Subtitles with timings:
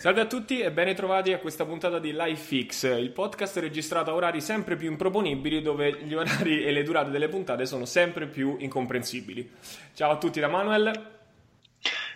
[0.00, 4.14] Salve a tutti e ben trovati a questa puntata di LifeFix, il podcast registrato a
[4.14, 8.56] orari sempre più improponibili dove gli orari e le durate delle puntate sono sempre più
[8.58, 9.52] incomprensibili.
[9.92, 10.90] Ciao a tutti da Manuel.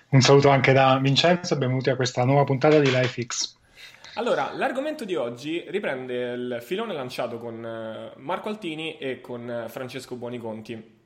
[0.09, 3.55] Un saluto anche da Vincenzo e benvenuti a questa nuova puntata di LifeX.
[4.15, 9.69] Allora, l'argomento di oggi riprende il filone lanciato con eh, Marco Altini e con eh,
[9.69, 11.03] Francesco Buoniconti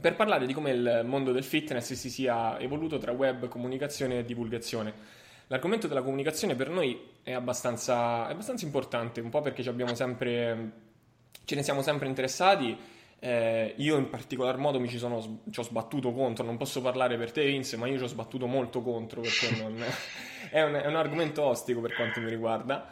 [0.00, 4.24] per parlare di come il mondo del fitness si sia evoluto tra web, comunicazione e
[4.24, 5.20] divulgazione.
[5.52, 9.62] L'argomento della comunicazione per noi è abbastanza, è abbastanza importante, un po' perché
[9.94, 10.72] sempre,
[11.44, 12.74] ce ne siamo sempre interessati.
[13.18, 17.18] Eh, io in particolar modo mi ci, sono, ci ho sbattuto contro, non posso parlare
[17.18, 19.76] per te Vince, ma io ci ho sbattuto molto contro perché non,
[20.48, 22.90] è, un, è, un, argomento ostico per quanto mi riguarda.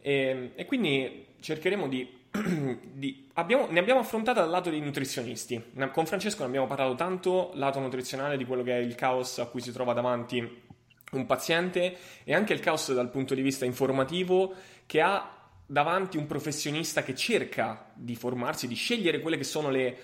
[0.00, 2.18] E, e quindi cercheremo di
[2.82, 5.70] di, abbiamo, ne abbiamo affrontata dal lato dei nutrizionisti.
[5.92, 9.46] Con Francesco ne abbiamo parlato tanto lato nutrizionale di quello che è il caos a
[9.46, 10.70] cui si trova davanti
[11.12, 14.54] un paziente e anche il caos dal punto di vista informativo
[14.86, 19.96] che ha davanti un professionista che cerca di formarsi, di scegliere quelle che sono le,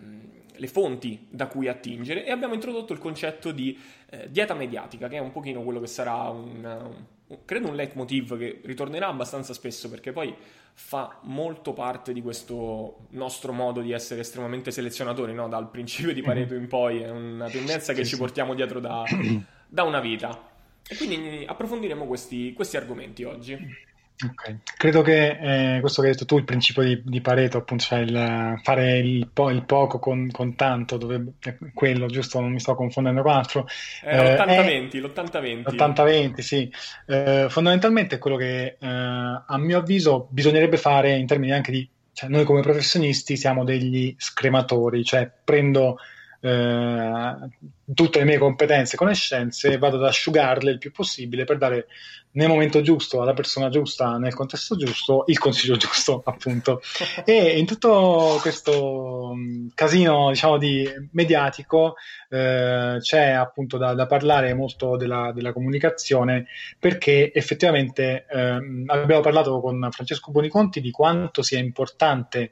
[0.00, 0.20] mm,
[0.54, 2.24] le fonti da cui attingere.
[2.24, 3.78] E abbiamo introdotto il concetto di
[4.10, 6.94] eh, dieta mediatica che è un pochino quello che sarà un,
[7.26, 10.34] un, credo un leitmotiv che ritornerà abbastanza spesso perché poi
[10.74, 15.48] fa molto parte di questo nostro modo di essere estremamente selezionatori no?
[15.48, 19.02] dal principio di Pareto in poi è una tendenza che ci portiamo dietro da,
[19.66, 20.54] da una vita
[20.88, 23.94] e quindi approfondiremo questi, questi argomenti oggi.
[24.18, 24.60] Okay.
[24.78, 27.98] Credo che eh, questo che hai detto tu, il principio di, di Pareto, appunto, cioè
[27.98, 31.34] il, fare il, po- il poco con, con, tanto, dove,
[31.74, 33.66] quello giusto, non mi sto confondendo con altro.
[34.02, 35.74] Eh, l'80-20, l'80-20.
[35.74, 36.72] L'80-20, sì.
[37.06, 41.86] Eh, fondamentalmente è quello che eh, a mio avviso bisognerebbe fare in termini anche di,
[42.14, 45.98] cioè noi come professionisti siamo degli scrematori, cioè prendo
[46.46, 47.48] eh,
[47.92, 51.86] tutte le mie competenze e conoscenze e vado ad asciugarle il più possibile per dare
[52.32, 56.80] nel momento giusto, alla persona giusta, nel contesto giusto, il consiglio giusto, appunto.
[57.24, 61.94] e in tutto questo mm, casino, diciamo, di mediatico
[62.28, 66.46] eh, c'è appunto da, da parlare molto della, della, comunicazione
[66.78, 72.50] perché effettivamente eh, abbiamo parlato con Francesco Boniconti di quanto sia importante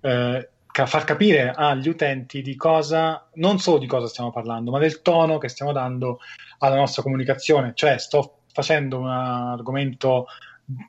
[0.00, 0.48] eh,
[0.86, 5.38] far capire agli utenti di cosa, non solo di cosa stiamo parlando, ma del tono
[5.38, 6.20] che stiamo dando
[6.58, 7.72] alla nostra comunicazione.
[7.74, 10.26] Cioè, sto facendo un argomento,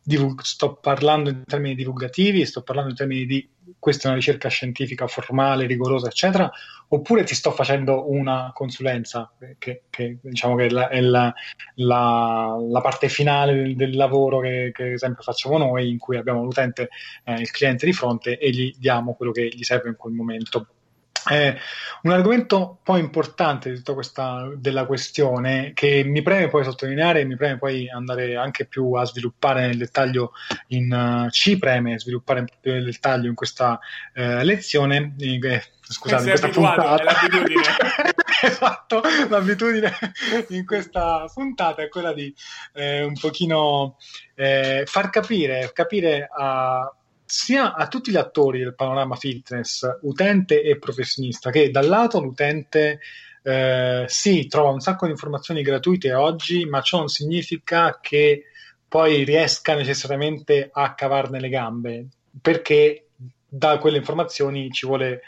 [0.03, 4.49] divulg- sto parlando in termini divulgativi, sto parlando in termini di questa è una ricerca
[4.49, 6.51] scientifica formale, rigorosa, eccetera,
[6.89, 11.33] oppure ti sto facendo una consulenza, che, che diciamo che è la, è la,
[11.75, 16.43] la, la parte finale del, del lavoro che, che, esempio facciamo noi, in cui abbiamo
[16.43, 16.89] l'utente,
[17.23, 20.67] eh, il cliente di fronte e gli diamo quello che gli serve in quel momento.
[21.27, 21.57] Eh,
[22.03, 27.25] un argomento poi importante di tutta questa della questione che mi preme poi sottolineare e
[27.25, 30.31] mi preme poi andare anche più a sviluppare nel dettaglio
[30.67, 33.79] in, uh, ci preme sviluppare più nel dettaglio in questa
[34.15, 37.03] uh, lezione eh, scusate in questa puntata.
[37.03, 37.61] l'abitudine
[38.41, 39.91] esatto l'abitudine
[40.49, 42.33] in questa puntata è quella di
[42.73, 43.97] eh, un pochino
[44.35, 46.93] eh, far capire capire a
[47.29, 53.01] sia a tutti gli attori del panorama fitness, utente e professionista, che dal lato l'utente
[53.43, 58.45] eh, sì, trova un sacco di informazioni gratuite oggi, ma ciò non significa che
[58.87, 62.07] poi riesca necessariamente a cavarne le gambe,
[62.41, 63.09] perché
[63.47, 65.21] da quelle informazioni ci vuole,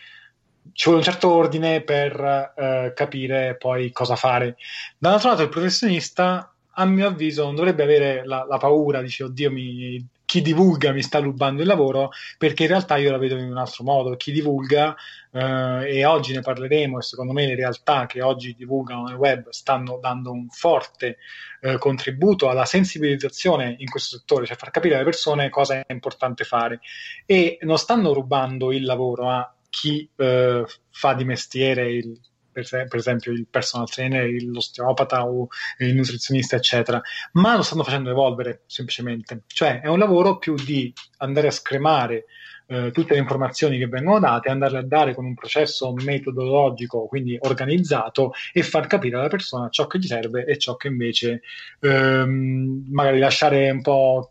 [0.74, 4.58] ci vuole un certo ordine per eh, capire poi cosa fare.
[4.98, 9.52] Dall'altro lato il professionista, a mio avviso, non dovrebbe avere la, la paura, dice, oddio,
[9.52, 13.52] mi chi divulga mi sta rubando il lavoro, perché in realtà io la vedo in
[13.52, 14.16] un altro modo.
[14.16, 14.96] Chi divulga,
[15.30, 19.50] eh, e oggi ne parleremo, e secondo me le realtà che oggi divulgano nel web
[19.50, 21.18] stanno dando un forte
[21.60, 26.46] eh, contributo alla sensibilizzazione in questo settore, cioè far capire alle persone cosa è importante
[26.46, 26.80] fare.
[27.26, 32.18] E non stanno rubando il lavoro a chi eh, fa di mestiere il
[32.52, 35.48] per, per, esempio il personal trainer, l'osteopata o
[35.80, 37.02] il nutrizionista, eccetera,
[37.34, 39.44] ma lo stanno facendo evolvere semplicemente.
[39.48, 42.26] Cioè è un lavoro più di andare a scremare
[42.72, 47.38] eh, tutte le informazioni che vengono date, andarle a dare con un processo metodologico, quindi
[47.42, 51.42] organizzato, e far capire alla persona ciò che gli serve e ciò che invece
[51.82, 54.30] ehm, magari lasciare un po'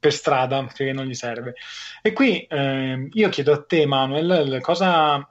[0.00, 1.54] per strada che non gli serve.
[2.02, 5.26] E qui eh, io chiedo a te, Manuel, cosa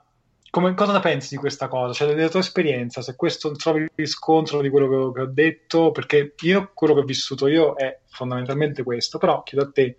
[0.54, 1.92] come, cosa ne pensi di questa cosa?
[1.92, 6.34] Cioè, della tua esperienza, se questo trovi riscontro di quello che, che, ho detto, perché
[6.42, 9.96] io quello che ho vissuto io è fondamentalmente questo, però chiedo a te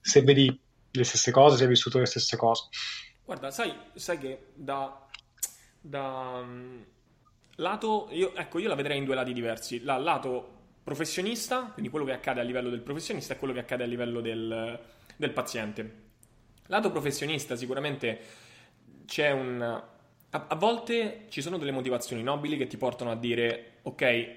[0.00, 0.60] se vedi
[0.90, 2.64] le stesse cose, se hai vissuto le stesse cose.
[3.24, 5.06] Guarda, sai, sai che da,
[5.80, 6.84] da um,
[7.54, 9.84] lato, io, ecco, io la vedrei in due lati diversi.
[9.84, 13.84] Dal lato professionista, quindi quello che accade a livello del professionista e quello che accade
[13.84, 14.80] a livello del,
[15.14, 16.00] del paziente.
[16.66, 18.18] Lato professionista sicuramente
[19.06, 19.90] c'è un...
[20.34, 24.34] A, a, volte ci sono delle motivazioni nobili che ti portano a dire ok,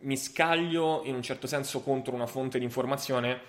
[0.00, 3.40] mi scaglio in un certo senso contro una fonte di informazione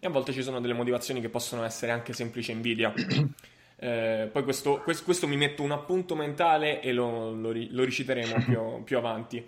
[0.00, 2.92] e a volte ci sono delle motivazioni che possono essere anche semplice invidia.
[3.82, 8.34] Eh, poi questo, questo, questo, mi metto un appunto mentale e lo, lo, lo riciteremo
[8.44, 9.42] più, più, avanti.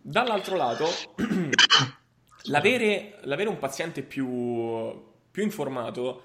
[0.00, 0.86] Dall'altro lato,
[2.44, 4.26] l'avere, l'avere, un paziente più,
[5.30, 6.22] più informato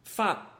[0.00, 0.53] fa...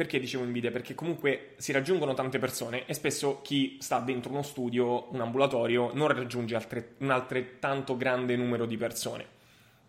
[0.00, 0.70] perché dicevo invidia?
[0.70, 5.90] Perché comunque si raggiungono tante persone e spesso chi sta dentro uno studio, un ambulatorio,
[5.92, 9.26] non raggiunge altre, un altrettanto grande numero di persone.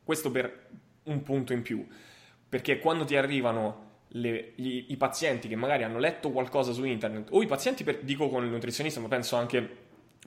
[0.03, 0.65] Questo per
[1.03, 1.87] un punto in più.
[2.49, 7.29] Perché quando ti arrivano le, gli, i pazienti che magari hanno letto qualcosa su internet,
[7.31, 9.65] o i pazienti, per, dico con il nutrizionista, ma penso anche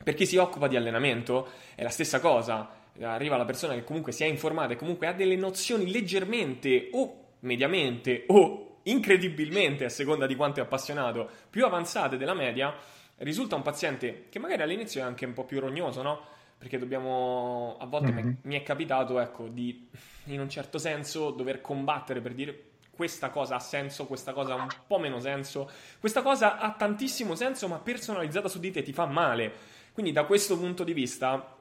[0.02, 2.74] per chi si occupa di allenamento, è la stessa cosa.
[3.02, 7.32] Arriva la persona che comunque si è informata e comunque ha delle nozioni leggermente o
[7.40, 12.74] mediamente o incredibilmente, a seconda di quanto è appassionato, più avanzate della media,
[13.18, 16.20] risulta un paziente che magari all'inizio è anche un po' più rognoso, no?
[16.58, 18.32] Perché dobbiamo, a volte mm-hmm.
[18.42, 19.88] mi è capitato, ecco, di
[20.28, 24.56] in un certo senso dover combattere per dire questa cosa ha senso, questa cosa ha
[24.56, 28.92] un po' meno senso, questa cosa ha tantissimo senso ma personalizzata su di te ti
[28.92, 29.52] fa male.
[29.92, 31.56] Quindi da questo punto di vista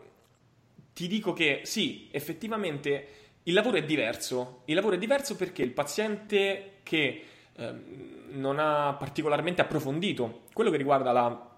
[0.94, 4.62] ti dico che sì, effettivamente il lavoro è diverso.
[4.66, 7.26] Il lavoro è diverso perché il paziente che
[7.56, 7.74] eh,
[8.30, 11.50] non ha particolarmente approfondito quello che riguarda la,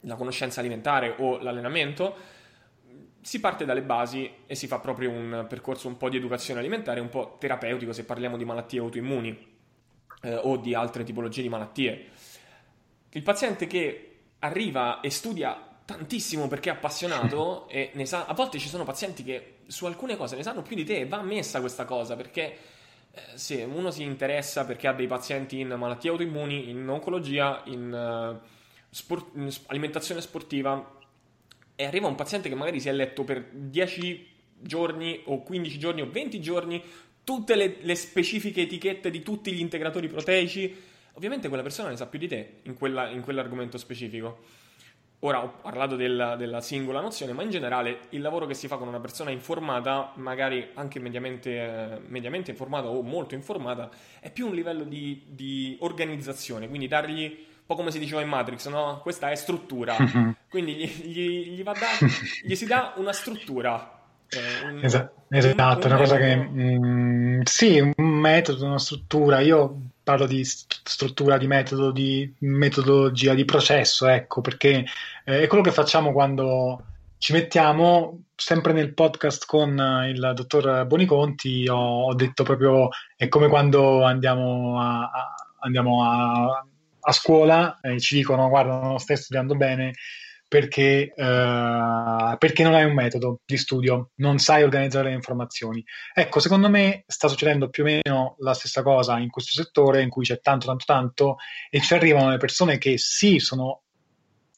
[0.00, 2.16] la conoscenza alimentare o l'allenamento,
[3.20, 7.00] si parte dalle basi e si fa proprio un percorso un po' di educazione alimentare,
[7.00, 9.56] un po' terapeutico se parliamo di malattie autoimmuni
[10.22, 12.08] eh, o di altre tipologie di malattie.
[13.10, 14.10] Il paziente che
[14.40, 19.22] arriva e studia tantissimo perché è appassionato e ne sa, a volte ci sono pazienti
[19.22, 22.56] che su alcune cose ne sanno più di te e va ammessa questa cosa perché
[23.10, 27.92] eh, se uno si interessa perché ha dei pazienti in malattie autoimmuni, in oncologia, in,
[27.92, 28.44] uh,
[28.90, 30.98] sport, in alimentazione sportiva,
[31.76, 36.00] e arriva un paziente che magari si è letto per 10 giorni o 15 giorni
[36.00, 36.82] o 20 giorni
[37.22, 40.74] tutte le, le, specifiche etichette di tutti gli integratori proteici,
[41.12, 44.62] ovviamente quella persona ne sa più di te in, quella, in quell'argomento specifico.
[45.24, 48.76] Ora ho parlato della, della, singola nozione, ma in generale il lavoro che si fa
[48.76, 53.88] con una persona informata, magari anche mediamente, eh, mediamente informata o molto informata,
[54.20, 58.28] è più un livello di, di organizzazione, quindi dargli un po' come si diceva in
[58.28, 59.00] Matrix, no?
[59.00, 59.96] Questa è struttura.
[60.50, 61.72] Quindi gli, gli, gli, da,
[62.44, 64.02] gli si dà una struttura.
[64.28, 66.36] Eh, un, esatto, un, un una cosa che...
[66.36, 69.40] Mm, sì, un metodo, una struttura.
[69.40, 74.84] Io parlo di struttura, di metodo, di metodologia, di processo, ecco, perché
[75.24, 76.84] eh, è quello che facciamo quando
[77.18, 79.70] ci mettiamo sempre nel podcast con
[80.06, 81.66] il dottor Boniconti.
[81.68, 86.64] Ho, ho detto proprio è come quando andiamo a, a, andiamo a
[87.06, 89.92] a scuola eh, ci dicono guarda non stai studiando bene
[90.54, 95.84] perché, eh, perché, non hai un metodo di studio, non sai organizzare le informazioni.
[96.14, 100.10] Ecco, secondo me sta succedendo più o meno la stessa cosa in questo settore in
[100.10, 101.36] cui c'è tanto, tanto, tanto
[101.70, 103.82] e ci arrivano le persone che sì, sono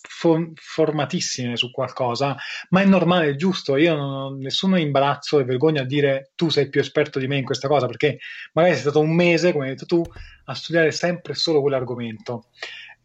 [0.07, 2.37] formatissime su qualcosa,
[2.69, 3.77] ma è normale, è giusto.
[3.77, 7.39] Io non ho nessun imbarazzo e vergogna a dire tu sei più esperto di me
[7.39, 8.19] in questa cosa, perché
[8.53, 10.03] magari sei stato un mese, come hai detto tu,
[10.45, 12.49] a studiare sempre solo quell'argomento.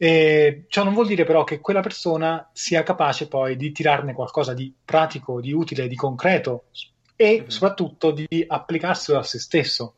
[0.04, 4.56] E ciò non vuol dire però che quella persona sia capace poi di tirarne qualcosa
[4.56, 6.64] di pratico, di utile, di concreto
[7.16, 7.48] e mm-hmm.
[7.48, 9.98] soprattutto di applicarselo a se stesso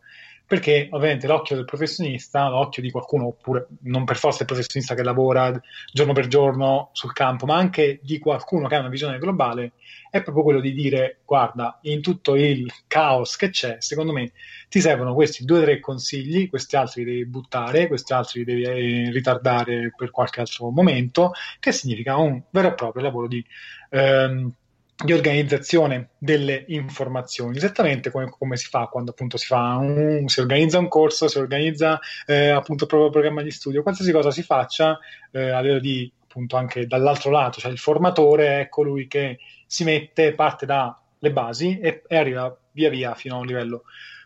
[0.53, 5.01] perché ovviamente l'occhio del professionista, l'occhio di qualcuno, oppure non per forza il professionista che
[5.01, 5.59] lavora
[5.91, 9.71] giorno per giorno sul campo, ma anche di qualcuno che ha una visione globale,
[10.11, 14.31] è proprio quello di dire guarda, in tutto il caos che c'è, secondo me
[14.69, 18.45] ti servono questi due o tre consigli, questi altri li devi buttare, questi altri li
[18.45, 23.43] devi eh, ritardare per qualche altro momento, che significa un vero e proprio lavoro di...
[23.89, 24.53] Ehm,
[24.95, 30.39] di organizzazione delle informazioni, esattamente come, come, si fa quando appunto si, fa un, si
[30.39, 34.43] organizza un corso, si organizza eh, appunto il proprio programma di studio, qualsiasi cosa si
[34.43, 34.99] faccia
[35.31, 39.83] eh, a livello di appunto anche dall'altro lato, cioè il formatore è colui che si
[39.83, 43.83] mette, parte dalle basi e, e arriva via via fino a un livello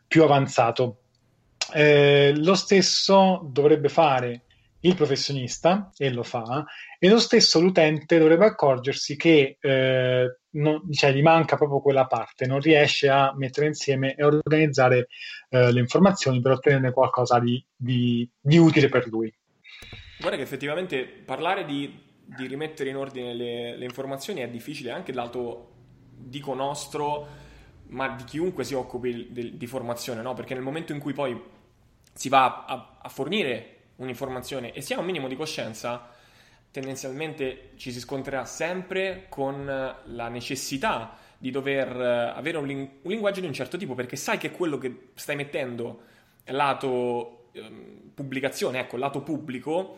[0.07, 0.99] più avanzato.
[1.73, 4.43] Eh, lo stesso dovrebbe fare
[4.81, 6.65] il professionista, e lo fa,
[6.99, 12.45] e lo stesso l'utente dovrebbe accorgersi che eh, non, cioè, gli manca proprio quella parte,
[12.45, 15.07] non riesce a mettere insieme e organizzare
[15.49, 19.33] eh, le informazioni per ottenere qualcosa di, di, di, utile per lui.
[20.19, 25.11] Guarda che effettivamente parlare di, di rimettere in ordine le, le, informazioni è difficile anche
[25.11, 25.71] dal lato,
[26.15, 27.27] dico nostro,
[27.89, 30.33] ma di chiunque si occupi di, di formazione, no?
[30.33, 31.39] Perché nel momento in cui poi
[32.13, 36.09] si va a, a fornire un'informazione e si ha un minimo di coscienza,
[36.71, 41.89] tendenzialmente ci si scontrerà sempre con la necessità di dover
[42.35, 45.35] avere un, ling- un, linguaggio di un certo tipo, perché sai che quello che stai
[45.35, 46.01] mettendo
[46.45, 49.97] lato ehm, pubblicazione, ecco, lato pubblico,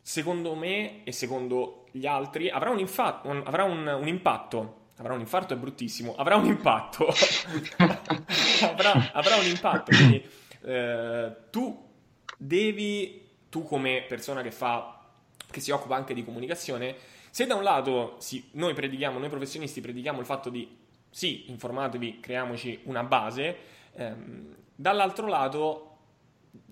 [0.00, 4.78] secondo me e secondo gli altri avrà un, infa- un, avrà un, un impatto.
[4.96, 6.14] Avrà un infarto, è bruttissimo.
[6.14, 7.06] Avrà un impatto.
[7.78, 9.96] avrà, avrà, un impatto.
[9.96, 10.22] Quindi
[10.62, 11.88] eh, tu
[12.36, 13.19] devi,
[13.50, 15.00] tu come persona che fa
[15.50, 16.96] che si occupa anche di comunicazione,
[17.30, 20.78] se da un lato sì, noi predichiamo, noi professionisti predichiamo il fatto di
[21.10, 23.56] sì, informatevi, creiamoci una base,
[23.94, 25.86] ehm, dall'altro lato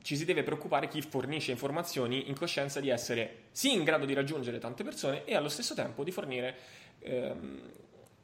[0.03, 4.15] ci si deve preoccupare chi fornisce informazioni in coscienza di essere sì in grado di
[4.15, 6.57] raggiungere tante persone e allo stesso tempo di fornire
[7.01, 7.61] ehm,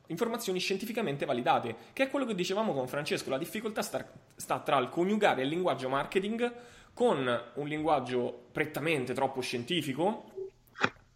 [0.08, 4.06] informazioni scientificamente validate, che è quello che dicevamo con Francesco, la difficoltà sta,
[4.36, 6.52] sta tra il coniugare il linguaggio marketing
[6.94, 10.30] con un linguaggio prettamente troppo scientifico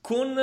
[0.00, 0.36] con,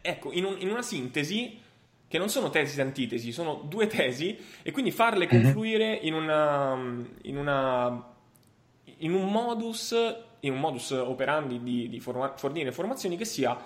[0.00, 1.58] ecco, in, un, in una sintesi
[2.06, 5.30] che non sono tesi e antitesi, sono due tesi e quindi farle mhm.
[5.30, 6.74] confluire in, una,
[7.22, 8.14] in, una,
[8.98, 9.94] in un modus,
[10.40, 13.56] in un modus operandi di, di forma, fornire informazioni che sia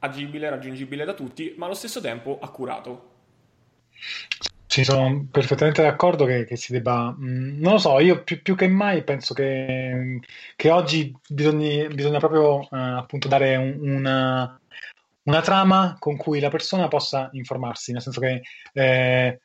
[0.00, 3.16] agibile, raggiungibile da tutti, ma allo stesso tempo accurato.
[4.78, 7.12] Sì, sono perfettamente d'accordo che, che si debba.
[7.18, 10.20] Mm, non lo so, io più, più che mai penso che,
[10.54, 14.60] che oggi bisogna, bisogna proprio eh, appunto dare un, una,
[15.24, 18.42] una, trama con cui la persona possa informarsi, nel senso che
[18.72, 19.40] eh,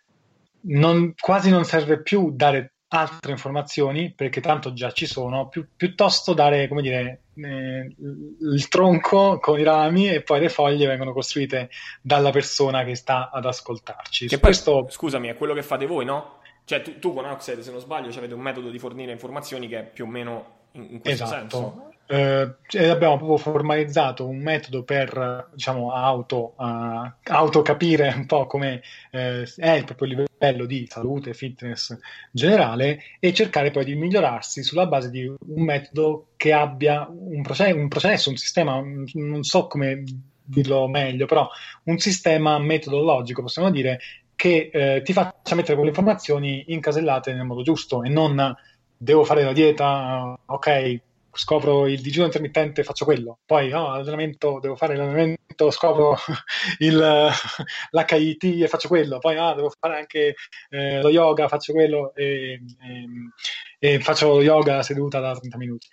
[0.66, 6.34] non, quasi non serve più dare altre informazioni perché tanto già ci sono, pi- piuttosto
[6.34, 11.70] dare, come dire, eh, il tronco con i rami e poi le foglie vengono costruite
[12.02, 14.28] dalla persona che sta ad ascoltarci.
[14.28, 14.86] Che questo...
[14.90, 16.42] scusami, è quello che fate voi, no?
[16.66, 19.80] Cioè tu, tu con Oxide, se non sbaglio, avete un metodo di fornire informazioni che
[19.80, 21.40] è più o meno in, in questo esatto.
[21.40, 21.93] senso.
[22.06, 22.56] Eh,
[22.90, 28.82] abbiamo proprio formalizzato un metodo per diciamo, auto, uh, auto capire un po' come
[29.12, 31.98] eh, è il proprio livello di salute, fitness
[32.30, 37.72] generale e cercare poi di migliorarsi sulla base di un metodo che abbia un, proce-
[37.72, 38.82] un processo, un sistema,
[39.14, 40.04] non so come
[40.44, 41.48] dirlo meglio, però
[41.84, 44.00] un sistema metodologico, possiamo dire,
[44.36, 48.54] che eh, ti faccia mettere quelle informazioni incasellate nel modo giusto e non
[48.98, 51.02] devo fare la dieta, ok,
[51.34, 53.40] scopro il digiuno intermittente, faccio quello.
[53.46, 56.18] Poi no, allenamento, devo fare l'allenamento, scopro
[56.80, 56.98] il,
[57.92, 59.20] l'HIT e faccio quello.
[59.20, 60.36] Poi no, devo fare anche
[60.70, 65.88] eh, lo yoga, faccio quello e, e, e, faccio yoga seduta da 30 minuti,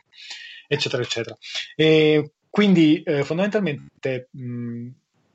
[0.66, 1.36] eccetera, eccetera.
[1.76, 4.88] E quindi eh, fondamentalmente mh,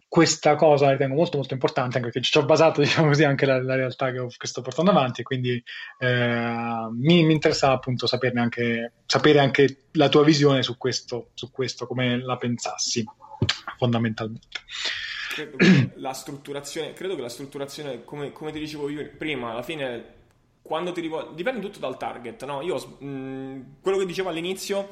[0.07, 3.45] questa cosa la ritengo molto molto importante anche perché ci ho basato diciamo così anche
[3.45, 5.61] la, la realtà che, ho, che, sto portando avanti quindi
[5.99, 11.51] eh, mi, mi interessa appunto saperne anche, sapere anche la tua visione su questo, su
[11.51, 13.03] questo come la pensassi
[13.77, 14.47] fondamentalmente
[15.29, 19.63] credo che la strutturazione credo che la strutturazione come, come ti dicevo io prima alla
[19.63, 20.13] fine
[20.61, 22.61] quando ti rivolgi dipende tutto dal target no?
[22.61, 24.89] io mh, quello che dicevo all'inizio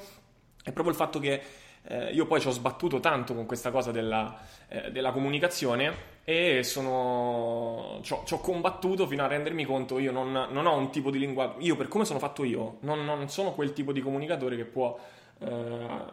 [0.63, 1.41] è proprio il fatto che
[1.85, 4.37] eh, io poi ci ho sbattuto tanto con questa cosa della,
[4.69, 10.11] eh, della comunicazione e sono, ci, ho, ci ho, combattuto fino a rendermi conto io
[10.11, 13.27] non, non, ho un tipo di linguaggio, io per come sono fatto io, non, non
[13.29, 14.97] sono quel tipo di comunicatore che può
[15.39, 15.47] eh,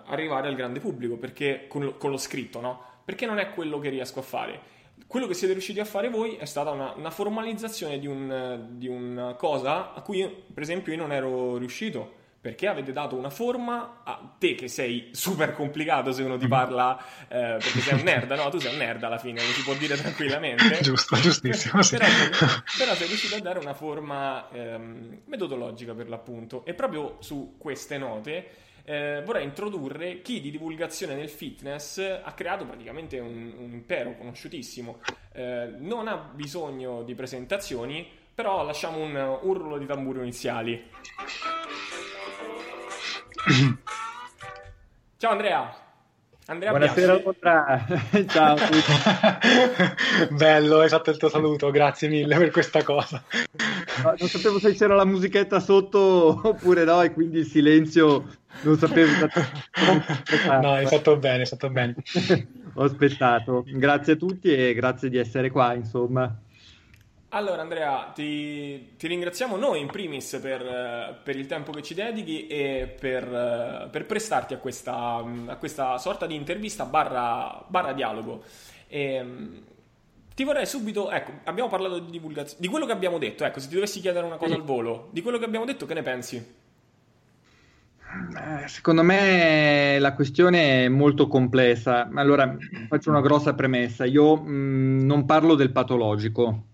[0.07, 2.83] arrivare al grande pubblico perché, con, lo, con lo scritto, no?
[3.05, 6.37] Perché non è quello che riesco a fare quello che siete riusciti a fare voi
[6.37, 10.93] è stata una, una formalizzazione di, un, di, una cosa a cui, io, per esempio,
[10.93, 16.11] io non ero riuscito perché avete dato una forma a te che sei super complicato
[16.13, 16.51] se uno ti mm-hmm.
[16.51, 18.49] parla eh, perché sei un nerd, no?
[18.49, 20.79] Tu sei un nerd alla fine, lo si può dire tranquillamente.
[20.83, 21.83] Giusto, giustissimo.
[21.83, 21.99] Sì.
[21.99, 22.07] Però,
[22.79, 27.99] però, sei riuscito a dare una forma ehm, metodologica per l'appunto e proprio su queste
[27.99, 28.49] note
[28.85, 35.01] eh, vorrei introdurre chi di divulgazione nel fitness ha creato praticamente un, un impero conosciutissimo.
[35.33, 40.91] Eh, non ha bisogno di presentazioni, però lasciamo un, rullo di tamburo iniziali.
[45.17, 45.75] Ciao Andrea.
[46.47, 47.87] Andrea Buonasera Londra.
[48.29, 48.57] Ciao.
[50.31, 53.23] Bello, hai fatto il tuo saluto, grazie mille per questa cosa.
[54.03, 58.27] non sapevo se c'era la musichetta sotto oppure no, e quindi il silenzio
[58.63, 59.29] non sapevo.
[60.61, 61.95] no, hai fatto bene, hai fatto bene.
[62.75, 63.65] Ho aspettato.
[63.67, 66.37] Grazie a tutti e grazie di essere qua, insomma.
[67.33, 72.49] Allora Andrea, ti, ti, ringraziamo noi in primis per, per, il tempo che ci dedichi
[72.49, 78.43] e per, per prestarti a questa, a questa, sorta di intervista barra, barra dialogo.
[78.89, 79.25] E,
[80.35, 83.69] ti vorrei subito, ecco, abbiamo parlato di divulgazione, di quello che abbiamo detto, ecco, se
[83.69, 86.37] ti dovessi chiedere una cosa al volo, di quello che abbiamo detto, che ne pensi?
[86.37, 92.09] Eh, secondo me la questione è molto complessa.
[92.13, 92.57] Allora,
[92.89, 94.05] faccio una grossa premessa.
[94.05, 96.65] Io mh, non parlo del patologico,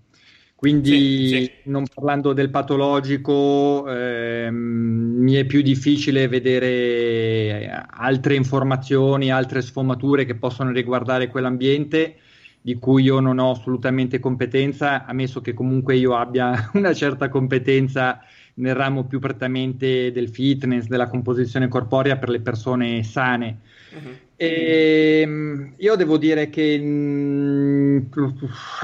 [0.66, 1.50] quindi sì, sì.
[1.70, 10.34] non parlando del patologico ehm, mi è più difficile vedere altre informazioni, altre sfumature che
[10.34, 12.16] possono riguardare quell'ambiente
[12.60, 18.18] di cui io non ho assolutamente competenza, ammesso che comunque io abbia una certa competenza
[18.54, 23.60] nel ramo più prettamente del fitness, della composizione corporea per le persone sane.
[23.94, 24.10] Uh-huh.
[24.34, 27.98] E, ehm, io devo dire che mh, mm,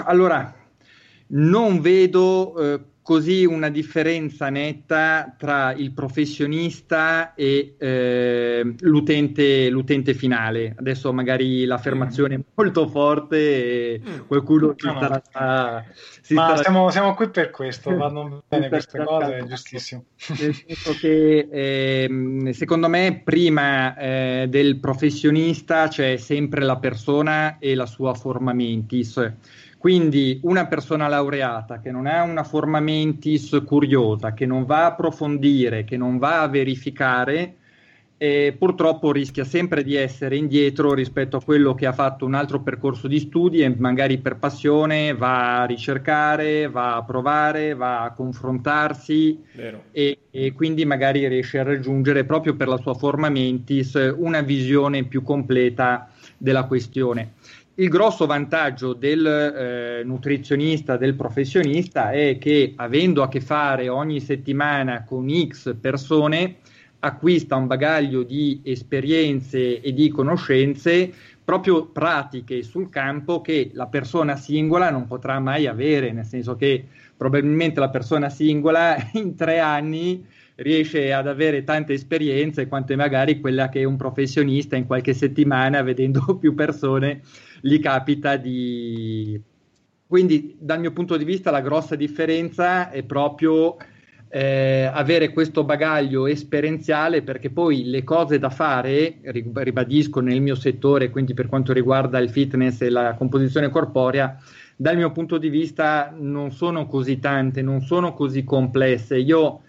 [0.04, 0.61] allora
[1.32, 10.74] non vedo eh, così una differenza netta tra il professionista e eh, l'utente, l'utente, finale.
[10.78, 12.40] Adesso magari l'affermazione mm.
[12.40, 13.36] è molto forte
[13.94, 14.18] e mm.
[14.28, 15.84] qualcuno si no, starà...
[15.84, 15.92] No.
[16.20, 16.62] Si Ma starà...
[16.62, 20.04] Siamo, siamo, qui per questo, vanno bene queste cose, è giustissimo.
[20.38, 27.74] Nel senso che eh, secondo me prima eh, del professionista c'è sempre la persona e
[27.74, 29.18] la sua forma mentis
[29.82, 34.86] quindi una persona laureata che non ha una forma mentis curiosa, che non va a
[34.86, 37.56] approfondire, che non va a verificare,
[38.16, 42.60] eh, purtroppo rischia sempre di essere indietro rispetto a quello che ha fatto un altro
[42.60, 48.12] percorso di studi e magari per passione va a ricercare, va a provare, va a
[48.12, 49.42] confrontarsi
[49.90, 55.02] e, e, quindi magari riesce a raggiungere proprio per la sua forma mentis una visione
[55.02, 56.08] più completa
[56.38, 57.32] della questione.
[57.76, 64.20] Il grosso vantaggio del eh, nutrizionista, del professionista, è che avendo a che fare ogni
[64.20, 66.56] settimana con X persone,
[66.98, 71.10] acquista un bagaglio di esperienze e di conoscenze
[71.42, 76.84] proprio pratiche sul campo che la persona singola non potrà mai avere, nel senso che
[77.16, 80.22] probabilmente la persona singola in tre anni
[80.56, 86.36] riesce ad avere tante esperienze quanto magari quella che un professionista in qualche settimana vedendo
[86.38, 87.22] più persone
[87.62, 89.40] gli capita di...
[90.06, 93.76] Quindi dal mio punto di vista la grossa differenza è proprio
[94.28, 101.08] eh, avere questo bagaglio esperienziale perché poi le cose da fare, ribadisco nel mio settore,
[101.08, 104.36] quindi per quanto riguarda il fitness e la composizione corporea,
[104.76, 109.16] dal mio punto di vista non sono così tante, non sono così complesse.
[109.16, 109.62] Io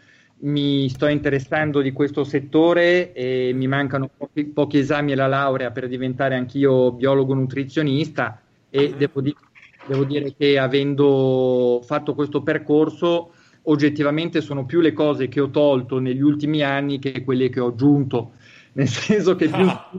[0.43, 5.87] mi sto interessando di questo settore e mi mancano pochi, pochi esami alla laurea per
[5.87, 8.97] diventare anch'io biologo nutrizionista e uh-huh.
[8.97, 9.35] devo, di-
[9.85, 13.31] devo, dire che avendo fatto questo percorso
[13.63, 17.67] oggettivamente sono più le cose che ho tolto negli ultimi anni che quelle che ho
[17.67, 18.33] aggiunto
[18.73, 19.91] nel senso che più, ah.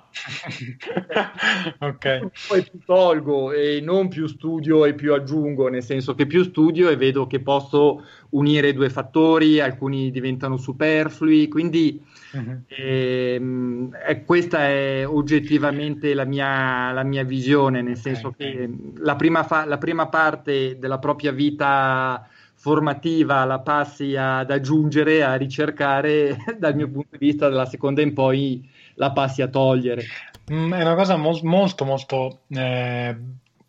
[1.78, 2.28] okay.
[2.48, 6.88] poi più tolgo e non più studio e più aggiungo, nel senso che più studio
[6.88, 12.62] e vedo che posso unire due fattori, alcuni diventano superflui, quindi uh-huh.
[12.66, 18.52] ehm, eh, questa è oggettivamente la mia, la mia visione, nel senso okay.
[18.52, 22.28] che la prima, fa- la prima parte della propria vita
[22.64, 28.14] formativa la passi ad aggiungere, a ricercare, dal mio punto di vista, dalla seconda in
[28.14, 30.02] poi la passi a togliere.
[30.50, 33.14] Mm, è una cosa mo- molto, molto eh,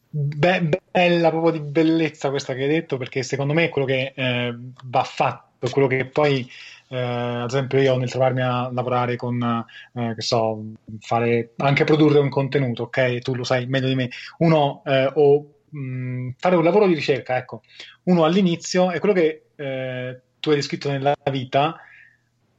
[0.10, 4.14] be- bella, proprio di bellezza questa che hai detto, perché secondo me è quello che
[4.16, 4.56] eh,
[4.86, 6.50] va fatto, quello che poi.
[6.88, 10.64] Eh, ad esempio, io nel trovarmi a lavorare con, eh, che so,
[11.00, 13.20] fare anche produrre un contenuto, ok?
[13.20, 14.10] Tu lo sai meglio di me.
[14.38, 17.62] Uno eh, o mh, fare un lavoro di ricerca, ecco,
[18.04, 21.76] uno all'inizio è quello che eh, tu hai descritto nella vita,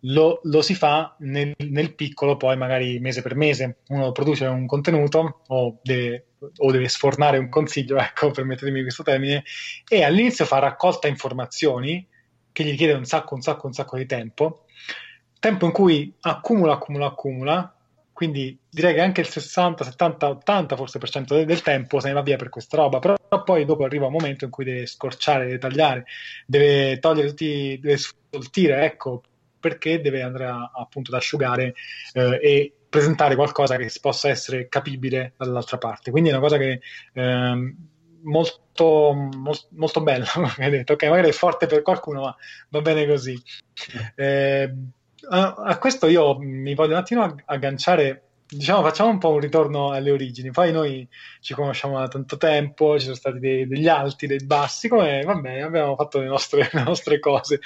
[0.00, 3.78] lo, lo si fa nel, nel, piccolo, poi magari mese per mese.
[3.88, 6.26] Uno produce un contenuto o deve,
[6.58, 9.44] o deve sfornare un consiglio, ecco, permettetemi questo termine,
[9.88, 12.06] e all'inizio fa raccolta informazioni
[12.52, 14.64] che gli chiede un sacco, un sacco, un sacco di tempo,
[15.38, 17.75] tempo in cui accumula, accumula, accumula,
[18.16, 22.14] quindi direi che anche il 60, 70, 80 forse per cento del, tempo se ne
[22.14, 25.44] va via per questa roba, però poi dopo arriva un momento in cui deve scorciare,
[25.44, 26.06] deve tagliare,
[26.46, 29.22] deve togliere tutti, deve sfoltire, ecco,
[29.60, 31.74] perché deve andare a, appunto ad asciugare
[32.14, 36.10] eh, e presentare qualcosa che possa essere capibile dall'altra parte.
[36.10, 36.80] Quindi è una cosa che
[37.12, 37.74] eh,
[38.22, 40.24] molto, molto, molto bella,
[40.56, 42.36] hai detto, ok, magari è forte per qualcuno, ma
[42.70, 43.38] va bene così.
[44.14, 44.74] Eh,
[45.28, 50.10] a, questo io mi voglio un attimo agganciare diciamo, facciamo un po' un ritorno alle
[50.10, 50.50] origini.
[50.50, 51.08] Poi noi
[51.40, 55.34] ci conosciamo da tanto tempo, ci sono stati dei, degli alti, dei bassi, come va
[55.34, 57.60] bene, abbiamo fatto le nostre, le nostre cose.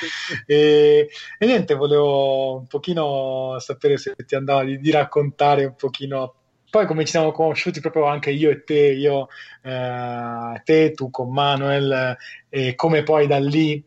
[0.47, 1.09] E,
[1.39, 6.35] e, niente, volevo un pochino sapere se ti andava di, di raccontare un pochino
[6.71, 9.27] poi come ci siamo conosciuti proprio anche io e te, io,
[9.63, 12.17] eh, te, tu con Manuel,
[12.49, 13.85] e come poi da lì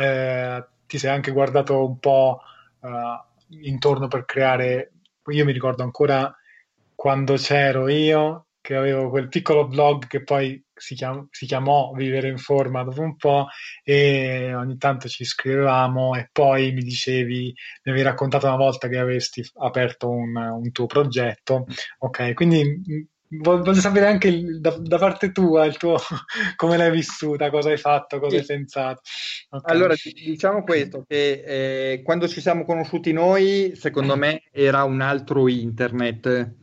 [0.00, 2.40] eh, ti sei anche guardato un po'
[2.80, 4.92] uh, intorno per creare.
[5.30, 6.34] Io mi ricordo ancora
[6.94, 12.28] quando c'ero io, che avevo quel piccolo blog che poi si, chiam- si, chiamò Vivere
[12.28, 13.46] in forma dopo un po'
[13.82, 18.98] e ogni tanto ci scrivevamo e poi mi dicevi, mi avevi raccontato una volta che
[18.98, 21.66] avesti aperto un, un tuo progetto,
[21.98, 25.96] ok, quindi voglio sapere anche da, da, parte tua il tuo,
[26.56, 28.40] come l'hai vissuta, cosa hai fatto, cosa sì.
[28.40, 29.02] hai pensato.
[29.48, 29.74] Okay.
[29.74, 35.48] Allora, diciamo questo, che eh, quando ci siamo conosciuti noi, secondo me era un altro
[35.48, 36.54] internet,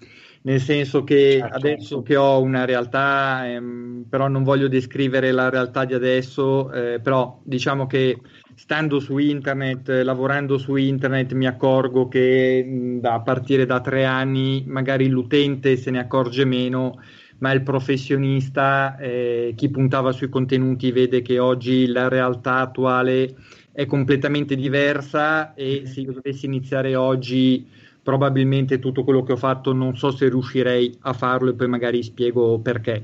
[0.48, 1.56] nel senso che certo.
[1.58, 7.02] adesso che ho una realtà, ehm, però non voglio descrivere la realtà di adesso, eh,
[7.02, 8.18] però diciamo che
[8.56, 14.64] stando su internet, lavorando su internet, mi accorgo che da, a partire da tre anni
[14.66, 17.02] magari l'utente se ne accorge meno,
[17.40, 23.36] ma il professionista, eh, chi puntava sui contenuti, vede che oggi la realtà attuale
[23.74, 29.74] è completamente diversa e se io dovessi iniziare oggi probabilmente tutto quello che ho fatto
[29.74, 33.04] non so se riuscirei a farlo e poi magari spiego perché.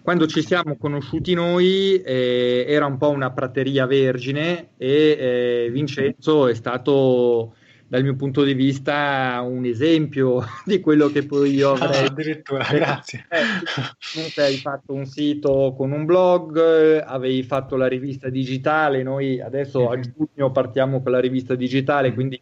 [0.00, 6.46] Quando ci siamo conosciuti noi eh, era un po' una prateria vergine e eh, Vincenzo
[6.46, 7.56] è stato
[7.88, 12.04] dal mio punto di vista un esempio di quello che poi io ah, avrei.
[12.04, 13.26] Ah, addirittura, grazie.
[13.28, 19.90] Eh, hai fatto un sito con un blog, avevi fatto la rivista digitale, noi adesso
[19.90, 22.40] a giugno partiamo con la rivista digitale, quindi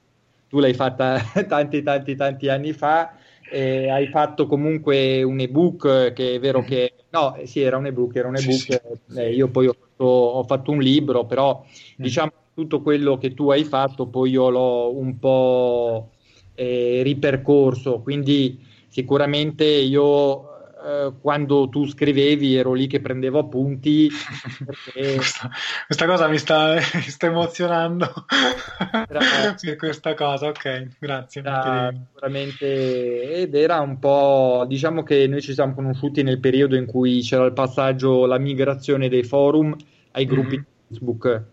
[0.52, 3.14] tu l'hai fatta tanti tanti tanti anni fa
[3.50, 7.86] eh, hai fatto comunque un ebook che è vero che no eh, sì era un
[7.86, 9.18] ebook era un ebook sì, sì.
[9.18, 11.94] Eh, io poi ho fatto, ho fatto, un libro però mm.
[11.96, 16.10] diciamo tutto quello che tu hai fatto poi io l'ho un po'
[16.54, 20.51] eh, ripercorso quindi sicuramente io
[20.84, 24.08] eh, quando tu scrivevi ero lì che prendevo appunti.
[24.64, 25.14] Perché...
[25.14, 25.50] questa,
[25.86, 28.12] questa, cosa mi sta, mi sta emozionando
[29.06, 31.40] per questa cosa, ok, grazie.
[31.40, 36.86] Era, sicuramente, ed era un po', diciamo che noi ci siamo conosciuti nel periodo in
[36.86, 39.76] cui c'era il passaggio, la migrazione dei forum
[40.12, 40.64] ai gruppi mm-hmm.
[40.88, 41.44] Facebook.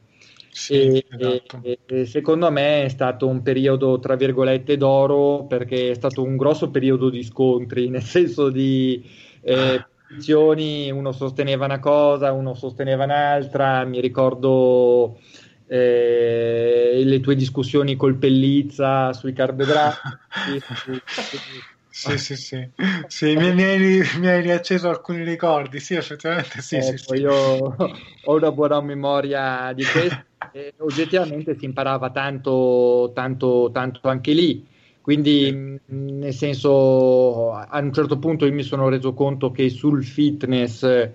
[0.51, 1.59] Sì, esatto.
[1.61, 6.37] e, e, secondo me è stato un periodo tra virgolette d'oro perché è stato un
[6.37, 9.03] grosso periodo di scontri, nel senso di
[9.41, 15.19] eh, posizioni, uno sosteneva una cosa, uno sosteneva un'altra, mi ricordo
[15.67, 19.97] eh, le tue discussioni col Pellizza sui carboidrati.
[21.99, 22.69] Sì, sì, sì,
[23.07, 27.33] sì mi, mi, hai, mi, hai, riacceso alcuni ricordi, sì, effettivamente sì, ecco, sì, Io
[27.33, 34.65] ho una buona memoria di questo e oggettivamente si imparava tanto, tanto, tanto anche lì.
[35.01, 41.09] Quindi, nel senso, a un certo punto io mi sono reso conto che sul fitness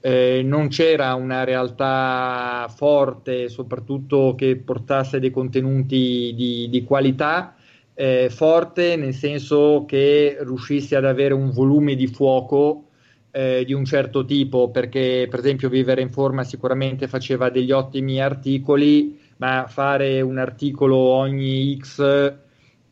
[0.00, 7.56] eh, non c'era una realtà forte, soprattutto che portasse dei contenuti di, di qualità
[8.00, 12.84] eh, forte nel senso che riuscisse ad avere un volume di fuoco
[13.30, 18.18] eh, di un certo tipo, perché per esempio Vivere in Forma sicuramente faceva degli ottimi
[18.18, 22.34] articoli, ma fare un articolo ogni X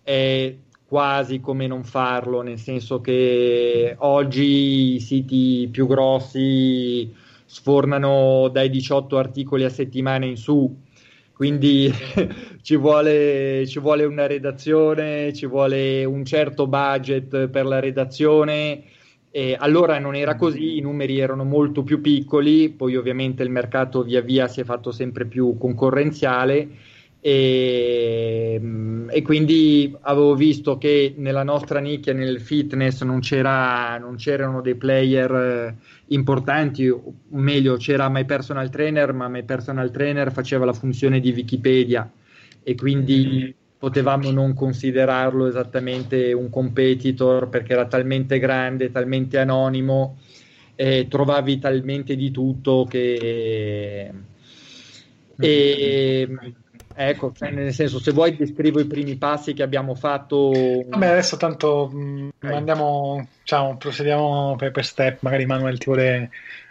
[0.03, 0.55] è
[0.87, 7.14] quasi come non farlo, nel senso che oggi i siti più grossi
[7.47, 10.87] sfornano dai 18 articoli a settimana in su
[11.38, 11.88] quindi
[12.62, 18.83] ci, vuole, ci vuole una redazione, ci vuole un certo budget per la redazione.
[19.31, 24.03] E allora non era così, i numeri erano molto più piccoli, poi ovviamente il mercato
[24.03, 26.70] via via si è fatto sempre più concorrenziale
[27.20, 28.61] e,
[29.09, 34.76] e, quindi avevo visto che nella nostra nicchia, nel fitness, non, c'era, non c'erano dei
[34.76, 35.74] player eh,
[36.09, 41.33] importanti, o meglio, c'era My Personal Trainer, ma My Personal Trainer faceva la funzione di
[41.33, 42.09] Wikipedia.
[42.62, 50.18] E quindi potevamo non considerarlo esattamente un competitor perché era talmente grande, talmente anonimo,
[50.76, 54.12] e trovavi talmente di tutto che...
[55.40, 56.28] E,
[57.01, 60.51] Ecco, cioè nel senso, se vuoi descrivo i primi passi che abbiamo fatto.
[60.51, 62.57] Vabbè, adesso tanto mh, mm, okay.
[62.57, 65.19] andiamo, diciamo, procediamo per, per, step.
[65.21, 66.31] Magari Manuel ti vuole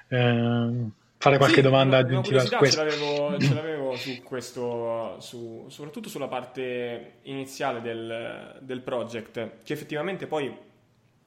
[0.10, 2.90] eh, fare qualche sì, domanda aggiuntiva su questo.
[2.90, 9.72] Ce l'avevo, ce l'avevo su questo, su, soprattutto sulla parte iniziale del, del project, che
[9.72, 10.54] effettivamente poi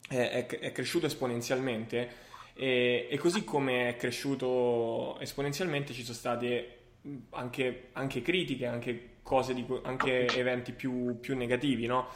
[0.09, 2.09] è, è, è cresciuto esponenzialmente.
[2.53, 6.80] E, e, così come è cresciuto esponenzialmente, ci sono state
[7.31, 12.07] anche, anche critiche, anche cose di, anche eventi più, più negativi, no?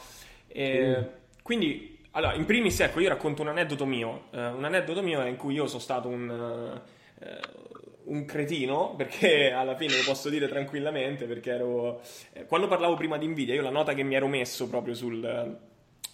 [0.48, 1.08] E,
[1.42, 4.28] Quindi allora, in primis, ecco, io racconto un aneddoto mio.
[4.30, 9.52] Uh, un aneddoto mio è in cui io sono stato un, uh, un cretino, perché
[9.52, 12.00] alla fine lo posso dire tranquillamente, perché ero...
[12.32, 15.58] Eh, quando parlavo prima di Nvidia, io la nota che mi ero messo proprio sul,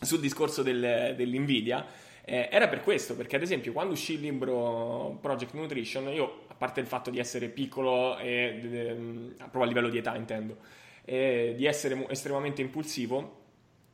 [0.00, 1.86] sul discorso del, dell'Nvidia
[2.24, 6.78] eh, era per questo, perché ad esempio quando uscì il libro Project Nutrition, io, parte
[6.78, 10.58] il fatto di essere piccolo e proprio a livello di età intendo,
[11.04, 13.40] e di essere estremamente impulsivo,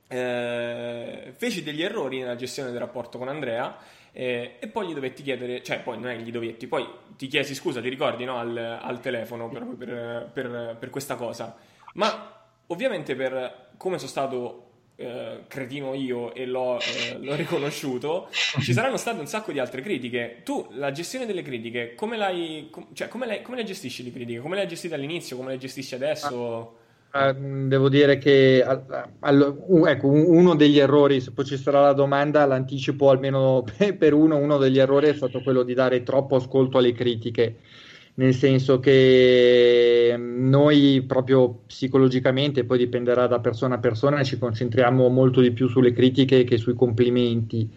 [0.07, 3.79] eh, feci degli errori nella gestione del rapporto con Andrea
[4.13, 7.27] eh, e poi gli dovetti chiedere, cioè poi non è che gli dovetti, poi ti
[7.27, 11.57] chiesi scusa, ti ricordi no, al, al, telefono proprio per, per, per, questa cosa,
[11.95, 14.68] ma ovviamente per come sono stato
[15.01, 19.81] eh, cretino io e l'ho, eh, l'ho, riconosciuto, ci saranno state un sacco di altre
[19.81, 20.41] critiche.
[20.43, 24.11] Tu la gestione delle critiche, come, l'hai, com- cioè, come, le, come le gestisci le
[24.11, 24.41] critiche?
[24.41, 25.37] Come le hai gestite all'inizio?
[25.37, 26.73] Come le gestisci adesso?
[26.73, 31.95] Ah Uh, devo dire che all, ecco, uno degli errori, se poi ci sarà la
[31.95, 33.65] domanda, l'anticipo almeno
[33.97, 37.61] per uno, uno degli errori è stato quello di dare troppo ascolto alle critiche,
[38.19, 45.41] nel senso che noi proprio psicologicamente, poi dipenderà da persona a persona, ci concentriamo molto
[45.41, 47.69] di più sulle critiche che sui complimenti.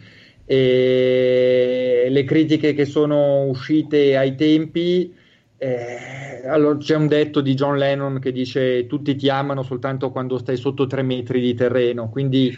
[0.46, 5.14] E le critiche che sono uscite ai tempi
[5.58, 10.40] eh, allora, c'è un detto di John Lennon che dice tutti ti amano soltanto quando
[10.40, 12.52] stai sotto tre metri di terreno, quindi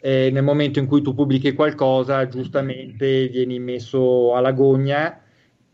[0.00, 5.18] eh, nel momento in cui tu pubblichi qualcosa giustamente vieni messo alla gogna.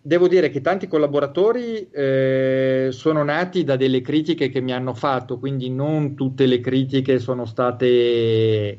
[0.03, 5.39] Devo dire che tanti collaboratori eh, sono nati da delle critiche che mi hanno fatto,
[5.39, 8.79] quindi non tutte le critiche sono state,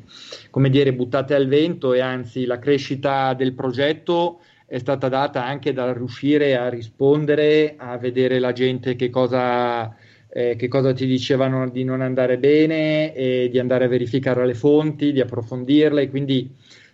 [0.50, 5.72] come dire, buttate al vento e anzi la crescita del progetto è stata data anche
[5.72, 9.94] dal riuscire a rispondere, a vedere la gente che cosa,
[10.28, 15.12] eh, che cosa ti dicevano di non andare bene di andare a verificare le fonti,
[15.12, 16.10] di approfondirle.
[16.10, 16.50] Quindi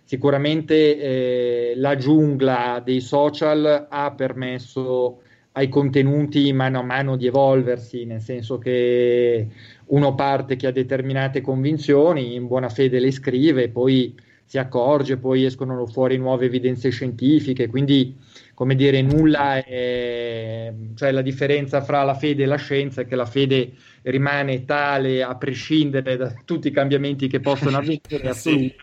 [0.09, 8.05] sicuramente eh, la giungla dei social ha permesso ai contenuti mano a mano di evolversi,
[8.05, 9.47] nel senso che
[9.85, 15.45] uno parte che ha determinate convinzioni, in buona fede le scrive, poi si accorge, poi
[15.45, 18.15] escono fuori nuove evidenze scientifiche, quindi
[18.55, 23.15] come dire, nulla è, cioè la differenza fra la fede e la scienza è che
[23.15, 28.73] la fede rimane tale a prescindere da tutti i cambiamenti che possono avvenire, sì.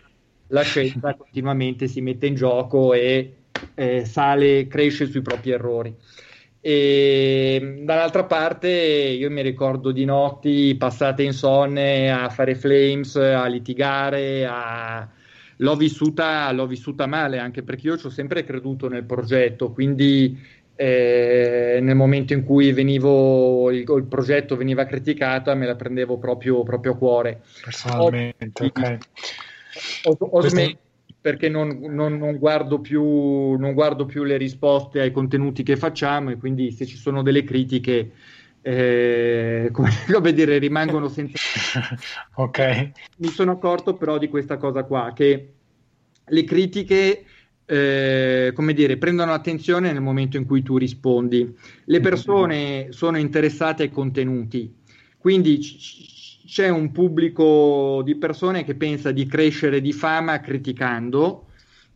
[0.47, 3.33] La scienza continuamente si mette in gioco e
[3.75, 5.95] eh, sale, cresce sui propri errori.
[6.59, 14.45] E dall'altra parte io mi ricordo di notti passate insonne a fare flames, a litigare,
[14.45, 15.07] a,
[15.57, 20.37] l'ho vissuta, l'ho vissuta male, anche perché io ci ho sempre creduto nel progetto, quindi
[20.75, 26.63] eh, nel momento in cui venivo, il, il, progetto veniva criticato me la prendevo proprio,
[26.63, 27.41] proprio a cuore.
[27.63, 28.97] Personalmente, ho, ok.
[30.03, 30.77] Ho, ho smesso
[31.19, 33.03] perché non, non, non, guardo più,
[33.55, 37.43] non guardo più le risposte ai contenuti che facciamo e quindi se ci sono delle
[37.43, 38.11] critiche
[38.61, 41.37] eh, come, come, dire, rimangono senza...
[42.35, 42.91] ok.
[43.17, 45.53] Mi sono accorto però di questa cosa qua, che
[46.25, 47.25] le critiche,
[47.65, 51.55] eh, come dire, prendono attenzione nel momento in cui tu rispondi.
[51.85, 54.73] Le persone sono interessate ai contenuti,
[55.17, 61.47] quindi c- c'è un pubblico di persone che pensa di crescere di fama criticando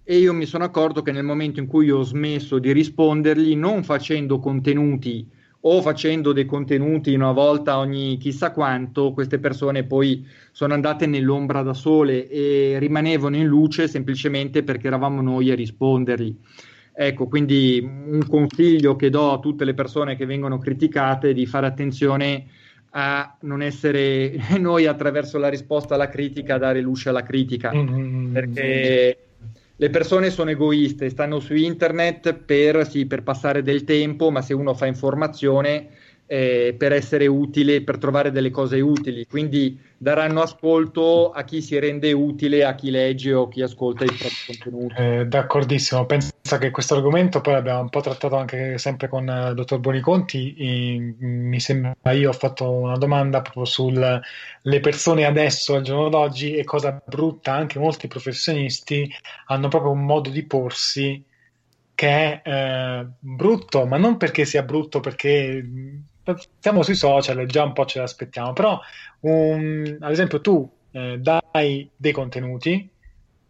[0.04, 3.82] e io mi sono accorto che nel momento in cui ho smesso di rispondergli, non
[3.82, 5.26] facendo contenuti
[5.62, 11.62] o facendo dei contenuti una volta ogni chissà quanto, queste persone poi sono andate nell'ombra
[11.62, 16.36] da sole e rimanevano in luce semplicemente perché eravamo noi a rispondergli.
[16.94, 21.46] Ecco, quindi un consiglio che do a tutte le persone che vengono criticate è di
[21.46, 22.48] fare attenzione
[22.92, 28.34] a non essere noi attraverso la risposta alla critica a dare luce alla critica, mm-hmm.
[28.34, 29.18] perché
[29.76, 34.54] le persone sono egoiste, stanno su internet per, sì, per passare del tempo, ma se
[34.54, 35.88] uno fa informazione
[36.32, 41.78] eh, per essere utile, per trovare delle cose utili, quindi daranno ascolto a chi si
[41.78, 44.94] rende utile, a chi legge o chi ascolta i propri contenuti.
[44.98, 49.50] Eh, d'accordissimo, penso che questo argomento poi l'abbiamo un po' trattato anche sempre con il
[49.52, 55.76] uh, dottor Boniconti, e, mi sembra io ho fatto una domanda proprio sulle persone adesso,
[55.76, 59.14] al giorno d'oggi, e cosa brutta, anche molti professionisti
[59.48, 61.22] hanno proprio un modo di porsi
[61.94, 65.62] che è eh, brutto, ma non perché sia brutto, perché
[66.60, 68.80] siamo sui social e già un po' ce l'aspettiamo, però
[69.22, 72.90] um, ad esempio tu eh, dai dei contenuti,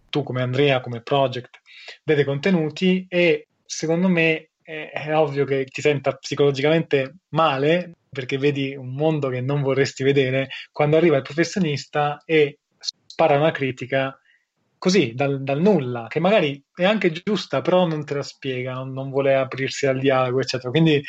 [0.09, 1.61] tu come Andrea, come project,
[2.03, 8.37] dai dei contenuti e secondo me è, è ovvio che ti senta psicologicamente male perché
[8.37, 14.15] vedi un mondo che non vorresti vedere quando arriva il professionista e spara una critica
[14.77, 18.91] così dal, dal, nulla, che magari è anche giusta, però non te la spiega, non,
[18.91, 20.71] non vuole aprirsi al dialogo, eccetera.
[20.71, 21.01] Quindi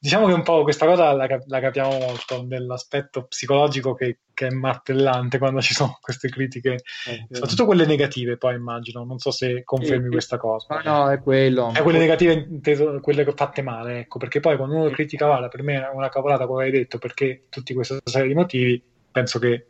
[0.00, 4.50] diciamo che un po' questa cosa la, la capiamo molto nell'aspetto psicologico che, che, è
[4.50, 9.04] martellante quando ci sono queste critiche, eh, soprattutto quelle negative, poi immagino.
[9.04, 10.80] Non so se confermi eh, questa cosa.
[10.82, 11.72] No, no, è quello.
[11.74, 15.62] È quelle negative, inteso, quelle fatte male, ecco, perché poi quando uno critica Vale, per
[15.62, 18.82] me è una cavolata, come hai detto, perché tutti questa serie di motivi,
[19.12, 19.66] penso che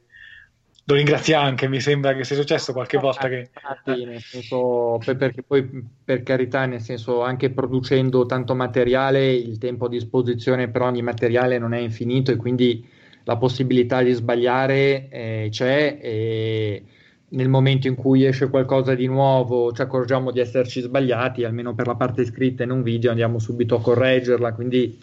[0.84, 3.50] lo ringrazio anche, mi sembra che sia successo qualche volta che...
[3.54, 5.68] Infatti, nel senso, perché poi
[6.04, 11.58] per carità, nel senso, anche producendo tanto materiale, il tempo a disposizione per ogni materiale
[11.58, 12.84] non è infinito e quindi
[13.24, 16.82] la possibilità di sbagliare eh, c'è e
[17.30, 21.86] nel momento in cui esce qualcosa di nuovo ci accorgiamo di esserci sbagliati, almeno per
[21.86, 24.98] la parte scritta in un video andiamo subito a correggerla, quindi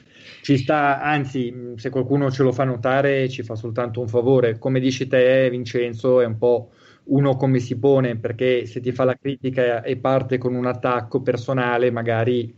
[0.47, 4.57] ci sta, anzi, se qualcuno ce lo fa notare, ci fa soltanto un favore.
[4.57, 6.69] Come dici te, Vincenzo, è un po'
[7.07, 11.21] uno come si pone, perché se ti fa la critica e parte con un attacco
[11.21, 12.55] personale, magari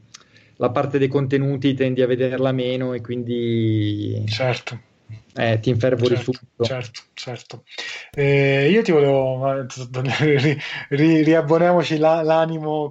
[0.58, 4.80] la parte dei contenuti tendi a vederla meno e quindi certo.
[5.34, 6.63] eh, ti infervori certo, subito.
[6.63, 7.63] Certo, certo.
[8.12, 10.58] Eh, io ti volevo, ri,
[10.89, 12.88] ri, riabboniamoci la, l'animo,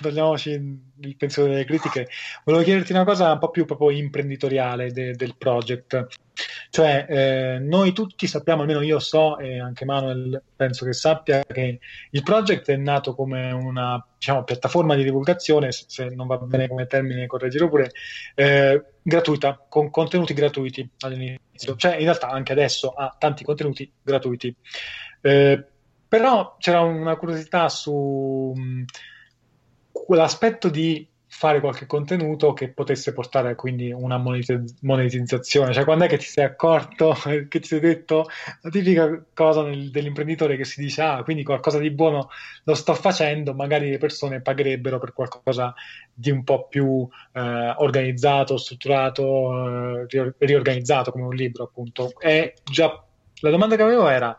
[0.00, 2.08] togliamoci il pensiero delle critiche,
[2.44, 6.06] volevo chiederti una cosa un po' più proprio imprenditoriale de, del project.
[6.70, 11.80] Cioè, eh, noi tutti sappiamo, almeno io so, e anche Manuel penso che sappia, che
[12.10, 16.86] il project è nato come una diciamo, piattaforma di divulgazione, se non va bene come
[16.86, 17.90] termine, correggere pure,
[18.34, 21.74] eh, gratuita, con contenuti gratuiti all'inizio.
[21.76, 24.54] Cioè, in realtà anche adesso ha tanti contenuti gratuiti.
[25.20, 25.64] Eh,
[26.08, 28.54] però c'era una curiosità su
[30.06, 35.72] quell'aspetto di fare qualche contenuto che potesse portare quindi una monetizzazione.
[35.74, 37.14] Cioè, quando è che ti sei accorto,
[37.48, 38.26] che ti sei detto
[38.62, 42.30] la tipica cosa nel, dell'imprenditore che si dice: Ah, quindi qualcosa di buono
[42.64, 45.74] lo sto facendo, magari le persone pagherebbero per qualcosa
[46.12, 52.18] di un po' più eh, organizzato, strutturato, eh, riorganizzato come un libro, appunto.
[52.18, 53.04] E già
[53.40, 54.36] la domanda che avevo era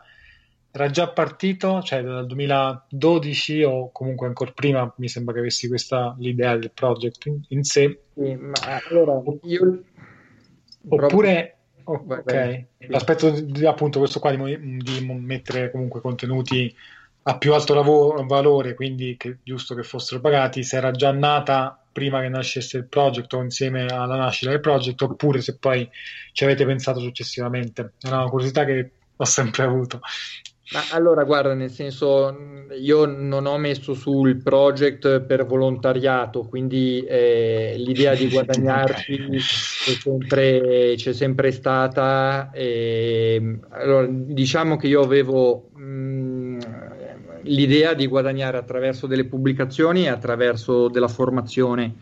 [0.72, 6.14] era già partito, cioè dal 2012 o comunque ancora prima, mi sembra che avessi questa
[6.18, 8.00] l'idea del project in, in sé.
[8.14, 8.52] Sì, ma
[8.88, 9.82] allora io
[10.88, 16.74] oppure oh, ok, l'aspetto di appunto questo qua di, di, mettere comunque contenuti
[17.22, 21.80] a più alto lavoro, valore, quindi che, giusto che fossero pagati, se era già nata
[21.92, 25.88] prima che nascesse il project o insieme alla nascita del project, oppure se poi
[26.32, 27.92] ci avete pensato successivamente.
[28.00, 30.00] È una curiosità che ho sempre avuto.
[30.72, 37.74] Ma allora, guarda, nel senso, io non ho messo sul project per volontariato, quindi eh,
[37.76, 42.50] l'idea di guadagnarci c'è sempre, c'è sempre stata.
[42.52, 46.58] E, allora, diciamo che io avevo mh, mm,
[47.42, 51.94] l'idea di guadagnare attraverso delle pubblicazioni e attraverso della formazione,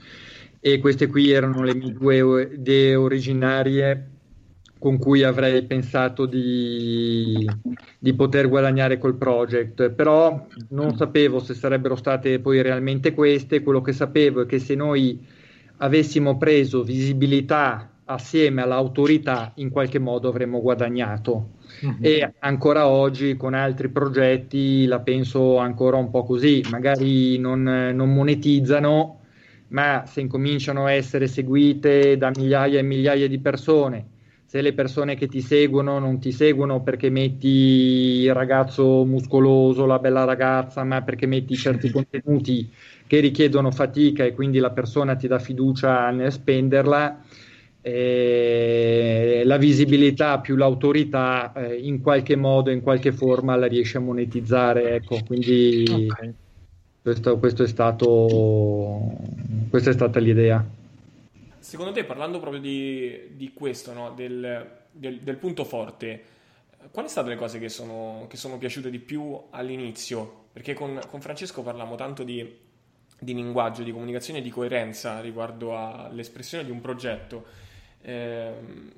[0.60, 4.17] e queste qui erano le mie due idee originarie
[4.78, 7.48] con cui avrei pensato di,
[7.98, 13.80] di, poter guadagnare col project, però non sapevo se sarebbero state poi realmente queste, quello
[13.80, 15.26] che sapevo è che se noi
[15.78, 21.56] avessimo preso visibilità assieme all'autorità in qualche modo avremmo guadagnato.
[21.84, 21.96] Mm-hmm.
[22.00, 28.14] e ancora oggi con altri progetti la penso ancora un po' così, magari non, non
[28.14, 29.20] monetizzano
[29.68, 34.16] ma se incominciano a essere seguite da migliaia e migliaia di persone
[34.48, 39.98] se le persone che ti seguono non ti seguono perché metti il ragazzo muscoloso, la
[39.98, 42.66] bella ragazza, ma perché metti certi contenuti
[43.06, 47.20] che richiedono fatica e quindi la persona ti dà fiducia nel spenderla,
[47.82, 54.00] eh, la visibilità più l'autorità eh, in qualche modo, in qualche forma la riesce a
[54.00, 54.94] monetizzare.
[54.94, 56.32] Ecco, quindi okay.
[57.02, 59.12] questo, questo, è stato,
[59.68, 60.76] questa è stata l'idea.
[61.68, 64.12] Secondo te, parlando proprio di, di questo, no?
[64.12, 66.22] del, del, del, punto forte,
[66.90, 70.46] quali sono state le cose che sono, che sono piaciute di più all'inizio?
[70.50, 72.58] Perché con, con Francesco parliamo tanto di,
[73.18, 77.44] di, linguaggio, di comunicazione, di coerenza riguardo all'espressione di un progetto.
[78.00, 78.52] Eh,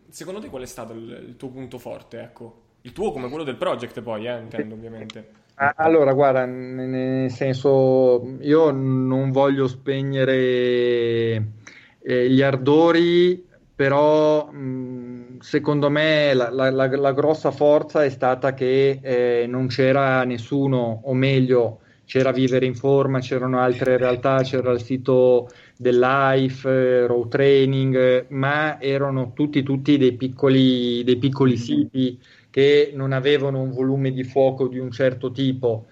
[0.09, 2.21] secondo te qual è stato il, il, tuo punto forte?
[2.21, 2.61] Ecco?
[2.83, 5.39] Il tuo come quello del project poi, eh, intendo ovviamente.
[5.57, 11.59] Allora, guarda, nel senso, io non voglio spegnere
[12.03, 18.53] eh, gli ardori, però mh, secondo me la, la, la, la, grossa forza è stata
[18.55, 24.73] che eh, non c'era nessuno, o meglio, c'era Vivere in Forma, c'erano altre realtà, c'era
[24.73, 31.57] il sito del Life, eh, Row Training, ma erano tutti, tutti dei, piccoli, dei piccoli
[31.57, 32.19] siti
[32.51, 35.87] che non avevano un volume di fuoco di un certo tipo.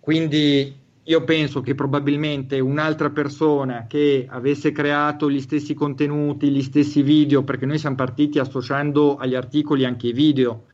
[0.00, 7.02] Quindi io penso che probabilmente un'altra persona che avesse creato gli stessi contenuti, gli stessi
[7.02, 10.66] video, perché noi siamo partiti associando agli articoli anche i video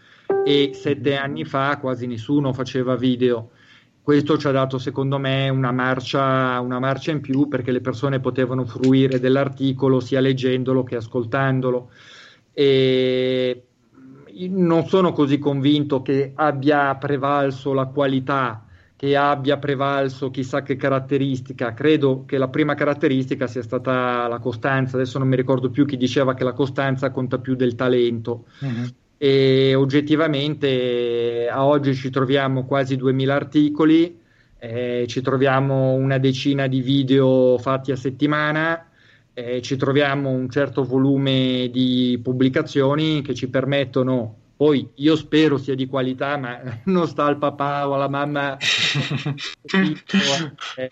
[0.45, 3.51] e sette anni fa quasi nessuno faceva video.
[4.03, 8.21] Questo ci ha dato secondo me una marcia, una marcia in più perché le persone
[8.21, 11.91] potevano fruire dell'articolo sia leggendolo che ascoltandolo.
[12.53, 13.65] E
[14.49, 18.66] non sono così convinto che abbia prevalso la qualità
[18.97, 21.75] che abbia prevalso chissà che caratteristica.
[21.75, 24.97] Credo che la prima caratteristica sia stata la costanza.
[24.97, 28.47] Adesso non mi ricordo più chi diceva che la costanza conta più del talento.
[28.61, 28.89] Uh-huh.
[29.19, 34.19] E oggettivamente a oggi ci troviamo quasi 2000 articoli,
[34.59, 38.89] eh, ci troviamo una decina di video fatti a settimana,
[39.35, 45.75] eh, ci troviamo un certo volume di pubblicazioni che ci permettono poi io spero sia
[45.75, 48.57] di qualità, ma non sta al papà o alla mamma.
[50.77, 50.91] Eh,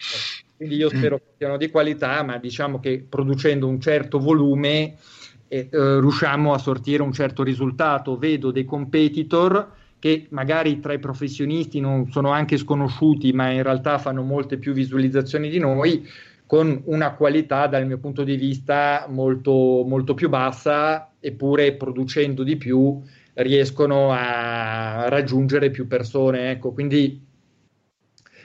[0.57, 4.97] quindi io spero che siano di qualità, ma diciamo che producendo un certo volume
[5.49, 8.17] eh, eh, riusciamo a sortire un certo risultato.
[8.17, 13.99] Vedo dei competitor che magari tra i professionisti non sono anche sconosciuti, ma in realtà
[13.99, 16.07] fanno molte più visualizzazioni di noi,
[16.47, 22.57] con una qualità dal mio punto di vista molto, molto più bassa, eppure producendo di
[22.57, 23.01] più
[23.35, 26.51] riescono a raggiungere più persone.
[26.51, 27.23] Ecco, quindi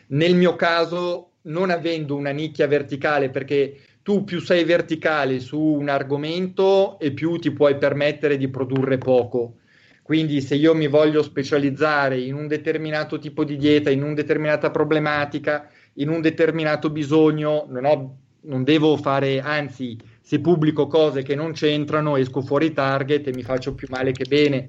[0.07, 5.89] nel mio caso, non avendo una nicchia verticale, perché tu più sei verticale su un
[5.89, 9.55] argomento e più ti puoi permettere di produrre poco.
[10.01, 14.71] Quindi se io mi voglio specializzare in un determinato tipo di dieta, in una determinata
[14.71, 19.95] problematica, in un determinato bisogno, non, ho, non devo fare, anzi,
[20.29, 24.25] se pubblico cose che non c'entrano, esco fuori target e mi faccio più male che
[24.25, 24.65] bene.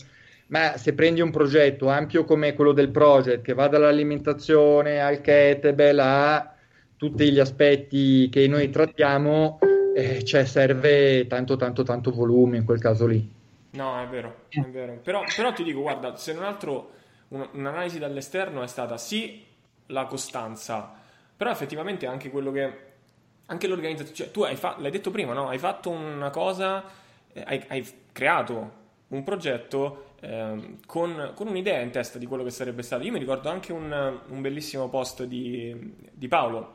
[0.46, 5.98] Ma se prendi un progetto ampio come quello del project, che va dall'alimentazione al kettlebell
[5.98, 6.54] a
[6.96, 9.58] tutti gli aspetti che noi trattiamo,
[9.94, 13.30] eh, cioè serve tanto, tanto, tanto volume in quel caso lì.
[13.72, 14.98] No, è vero, è vero.
[15.02, 16.92] Però, però ti dico, guarda, se non altro
[17.28, 19.44] un, un'analisi dall'esterno è stata sì
[19.88, 20.90] la costanza,
[21.36, 22.88] però effettivamente anche quello che
[23.50, 25.48] anche l'organizzazione, cioè tu hai fa- l'hai detto prima, no?
[25.48, 26.84] Hai fatto una cosa,
[27.32, 28.78] eh, hai, hai, creato
[29.08, 33.02] un progetto eh, con, con, un'idea in testa di quello che sarebbe stato.
[33.02, 36.74] Io mi ricordo anche un, un bellissimo post di, di Paolo,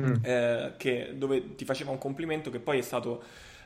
[0.00, 0.14] mm.
[0.22, 3.22] eh, che, dove ti faceva un complimento che poi è stato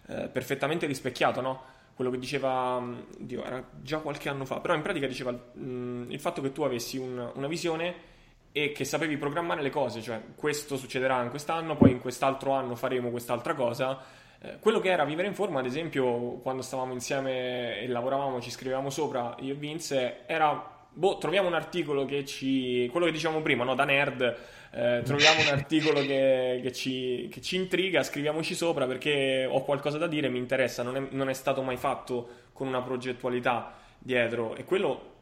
[0.07, 1.62] eh, perfettamente rispecchiato, no?
[1.94, 5.61] Quello che diceva, mm, Dio, era già qualche anno fa, però in pratica diceva mh,
[5.61, 8.12] mm, il fatto che tu avessi un, una visione
[8.57, 12.76] e che sapevi programmare le cose, cioè questo succederà in quest'anno, poi in quest'altro anno
[12.76, 14.00] faremo quest'altra cosa.
[14.40, 18.52] Eh, quello che era vivere in forma, ad esempio, quando stavamo insieme e lavoravamo, ci
[18.52, 23.42] scrivevamo sopra, io e Vince, era, boh, troviamo un articolo che ci, quello che dicevamo
[23.42, 24.22] prima, no, da nerd,
[24.70, 29.98] eh, troviamo un articolo che, che, ci, che, ci, intriga, scriviamoci sopra perché ho qualcosa
[29.98, 34.55] da dire, mi interessa, non è, non è stato mai fatto con una progettualità dietro
[34.55, 35.13] e quello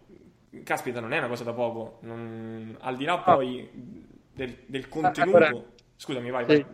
[0.63, 1.99] caspita, non è una cosa da poco.
[2.03, 2.77] Non...
[2.81, 3.35] Al di là ah.
[3.35, 3.69] poi
[4.33, 5.37] del, del contenuto.
[5.37, 5.65] Allora,
[5.97, 6.45] Scusami, vai.
[6.49, 6.65] Sì.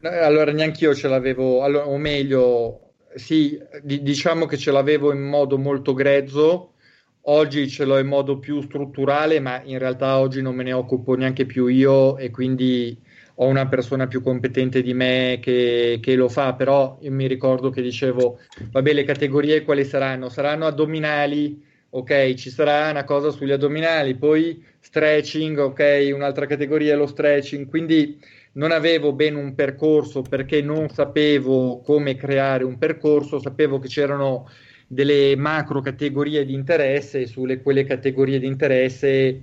[0.00, 0.18] vai.
[0.18, 5.22] Allora, neanche io ce l'avevo, allora, o meglio, sì, d- diciamo che ce l'avevo in
[5.22, 6.74] modo molto grezzo.
[7.22, 11.14] Oggi ce l'ho in modo più strutturale, ma in realtà oggi non me ne occupo
[11.14, 12.96] neanche più io e quindi
[13.40, 17.82] ho una persona più competente di me che, che, lo fa, però mi ricordo che
[17.82, 20.28] dicevo, vabbè, le categorie quali saranno?
[20.28, 26.96] Saranno addominali, ok, ci sarà una cosa sugli addominali, poi stretching, ok, un'altra categoria è
[26.96, 28.18] lo stretching, quindi
[28.52, 34.48] non avevo bene un percorso perché non sapevo come creare un percorso, sapevo che c'erano
[34.86, 39.40] delle macro categorie di interesse e sulle quelle categorie di interesse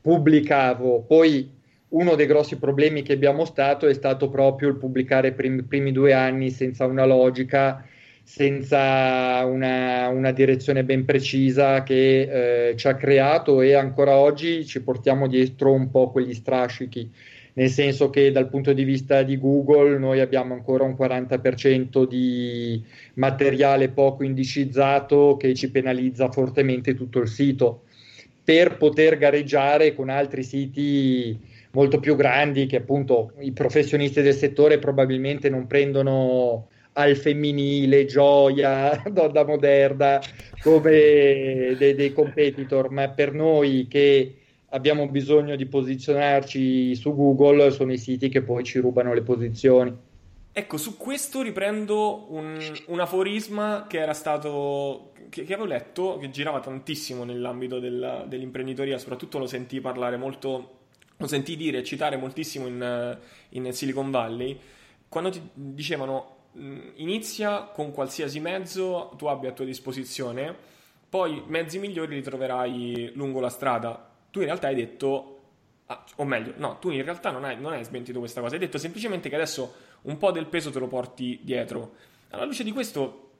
[0.00, 1.02] pubblicavo.
[1.02, 1.50] Poi
[1.88, 5.92] uno dei grossi problemi che abbiamo stato è stato proprio il pubblicare i primi, primi
[5.92, 7.84] due anni senza una logica
[8.24, 14.80] senza una, una, direzione ben precisa che eh, ci ha creato e ancora oggi ci
[14.82, 17.10] portiamo dietro un po' quegli strascichi,
[17.54, 22.82] nel senso che dal punto di vista di Google noi abbiamo ancora un 40% di
[23.14, 27.82] materiale poco indicizzato che ci penalizza fortemente tutto il sito.
[28.44, 31.38] Per poter gareggiare con altri siti
[31.72, 39.02] molto più grandi che appunto i professionisti del settore probabilmente non prendono al femminile, gioia,
[39.10, 40.20] donna moderna,
[40.60, 44.36] come dei, dei competitor, ma per noi che
[44.70, 50.10] abbiamo bisogno di posizionarci su Google sono i siti che poi ci rubano le posizioni.
[50.54, 56.28] Ecco, su questo riprendo un, un aforisma che era stato che, che, avevo letto, che
[56.30, 60.80] girava tantissimo nell'ambito della, dell'imprenditoria, soprattutto lo sentii parlare molto
[61.16, 63.18] lo sentì dire e citare moltissimo in,
[63.50, 64.58] in Silicon Valley,
[65.08, 70.54] quando ti dicevano inizia con qualsiasi mezzo tu abbia a tua disposizione,
[71.08, 74.10] poi mezzi migliori li troverai lungo la strada.
[74.30, 75.40] Tu in realtà hai detto,
[75.86, 78.60] ah, o meglio, no, tu in realtà non hai, non hai smentito questa cosa, hai
[78.60, 81.94] detto semplicemente che adesso un po' del peso te lo porti dietro.
[82.30, 83.30] Alla luce di questo,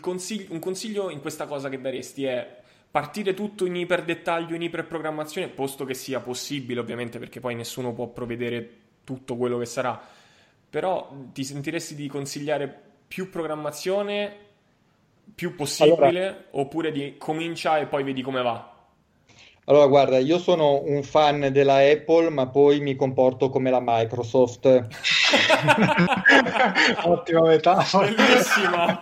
[0.00, 4.62] consiglio, un consiglio in questa cosa che daresti è partire tutto in iper dettaglio, in
[4.62, 8.70] iper programmazione, posto che sia possibile ovviamente, perché poi nessuno può provvedere
[9.04, 10.00] tutto quello che sarà,
[10.74, 12.68] però ti sentiresti di consigliare
[13.06, 14.36] più programmazione,
[15.32, 18.74] più possibile, allora, oppure di comincia e poi vedi come va?
[19.66, 24.66] Allora, guarda, io sono un fan della Apple, ma poi mi comporto come la Microsoft.
[27.04, 28.08] Ottima metafora.
[28.08, 29.00] Bellissima.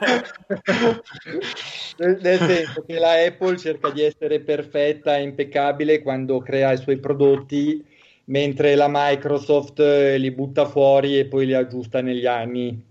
[1.96, 6.98] Nel senso che la Apple cerca di essere perfetta e impeccabile quando crea i suoi
[6.98, 7.82] prodotti,
[8.33, 9.78] mentre la Microsoft
[10.16, 12.91] li butta fuori e poi li aggiusta negli anni.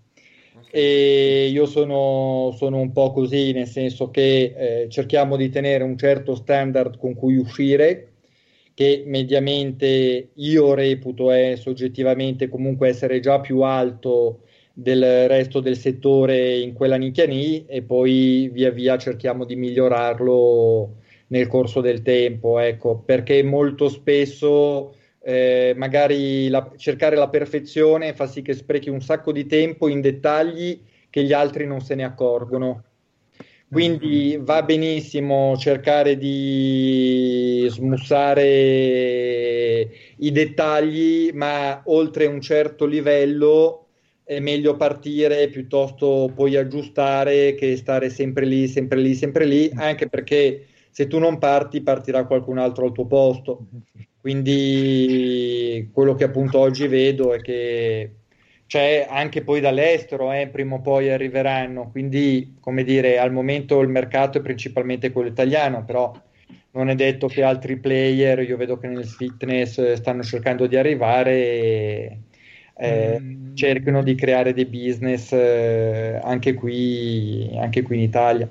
[0.70, 5.98] E io sono, sono, un po' così, nel senso che eh, cerchiamo di tenere un
[5.98, 8.12] certo standard con cui uscire,
[8.76, 16.60] che mediamente io reputo è soggettivamente comunque essere già più alto del resto del settore
[16.60, 20.96] in quella nicchia lì e poi via via cerchiamo di migliorarlo
[21.28, 28.28] nel corso del tempo, ecco, perché molto spesso eh, magari la, cercare la perfezione fa
[28.28, 32.04] sì che sprechi un sacco di tempo in dettagli che gli altri non se ne
[32.04, 32.84] accorgono.
[33.72, 34.44] Quindi mm-hmm.
[34.44, 38.46] va benissimo cercare di smussare
[40.18, 43.88] i dettagli, ma oltre un certo livello
[44.26, 50.10] è meglio partire piuttosto poi aggiustare che stare sempre lì, sempre lì, sempre lì, anche
[50.10, 53.68] perché se tu non parti partirà qualcun altro al tuo posto.
[54.22, 58.12] Quindi quello che appunto oggi vedo è che
[58.68, 63.90] c'è anche poi dall'estero, eh, prima o poi arriveranno, quindi come dire, al momento il
[63.90, 66.14] mercato è principalmente quello italiano, però
[66.74, 71.34] non è detto che altri player, io vedo che nel fitness stanno cercando di arrivare
[71.34, 72.18] e
[72.78, 73.56] eh, mm.
[73.56, 78.48] cercano di creare dei business eh, anche, qui, anche qui in Italia.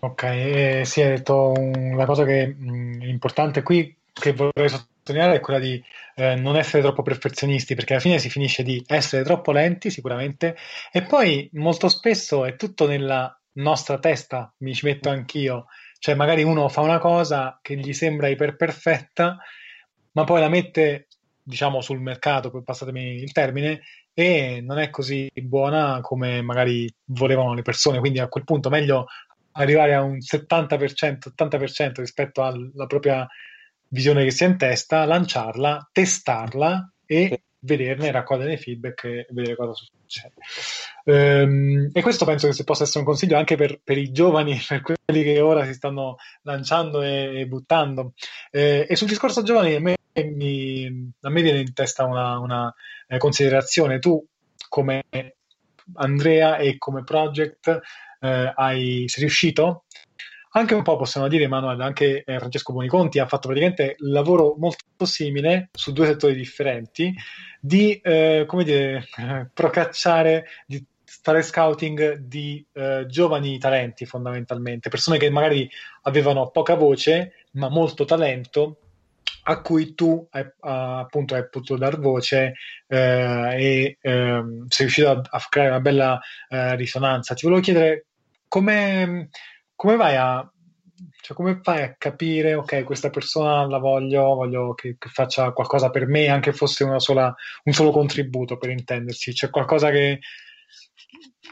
[0.00, 5.36] Ok, eh, sì, hai detto una cosa che è mm, importante qui che vorrei sottolineare
[5.36, 5.82] è quella di
[6.14, 10.56] eh, non essere troppo perfezionisti, perché alla fine si finisce di essere troppo lenti sicuramente,
[10.92, 15.66] e poi molto spesso è tutto nella nostra testa, mi ci metto anch'io,
[15.98, 19.38] cioè magari uno fa una cosa che gli sembra iperperfetta,
[20.12, 21.08] ma poi la mette,
[21.42, 23.82] diciamo, sul mercato, passatemi il termine,
[24.12, 29.06] e non è così buona come magari volevano le persone, quindi a quel punto meglio
[29.52, 33.26] arrivare a un 70%, 80% rispetto alla propria
[33.90, 39.56] visione che si ha in testa, lanciarla, testarla e vederne, raccogliere i feedback e vedere
[39.56, 40.34] cosa succede.
[41.04, 44.82] Um, e questo penso che possa essere un consiglio anche per, per, i giovani, per
[44.82, 48.14] quelli che ora si stanno lanciando e, e buttando.
[48.50, 52.72] Eh, e sul discorso giovani, a me, mi, a me viene in testa una, una
[53.06, 53.98] eh, considerazione.
[53.98, 54.24] Tu,
[54.68, 55.02] come
[55.94, 57.80] Andrea e come project,
[58.20, 59.84] eh, hai, sei riuscito
[60.52, 64.56] anche un po' possiamo dire, Emanuele, anche eh, Francesco Boniconti ha fatto praticamente un lavoro
[64.58, 67.14] molto simile su due settori differenti
[67.60, 69.04] di, eh, come dire,
[69.54, 70.84] procacciare, di
[71.22, 75.68] fare scouting di eh, giovani talenti fondamentalmente, persone che magari
[76.02, 78.78] avevano poca voce ma molto talento
[79.42, 82.54] a cui tu hai, appunto hai potuto dar voce
[82.86, 87.34] eh, e ehm, sei riuscito a, a, creare una bella eh, risonanza.
[87.34, 88.06] Ti volevo chiedere
[88.46, 89.30] come
[89.80, 90.46] come vai a
[91.22, 95.88] cioè, come fai a capire, ok, questa persona la voglio, voglio che, che faccia qualcosa
[95.88, 100.18] per me, anche fosse sola, un solo contributo per intenderci, c'è qualcosa che...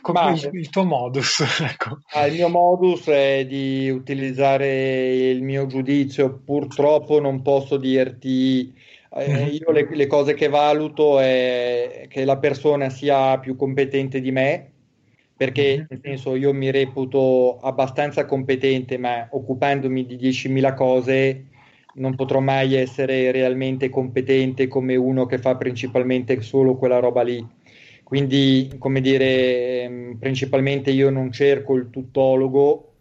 [0.02, 1.40] Come il, il, tuo modus?
[1.60, 2.00] ecco.
[2.12, 8.74] ah, il mio modus è di utilizzare il mio giudizio, purtroppo non posso dirti...
[9.10, 9.48] Eh, mm-hmm.
[9.52, 14.72] io le, le cose che valuto è che la persona sia più competente di me,
[15.38, 15.86] perché mhm.
[15.88, 21.44] nel senso io mi reputo abbastanza competente, ma occupandomi di 10.000 cose
[21.94, 27.44] non potrò mai essere realmente competente come uno che fa principalmente solo quella roba lì.
[28.02, 32.94] Quindi, come dire, ehm, principalmente io non cerco il tuttologo,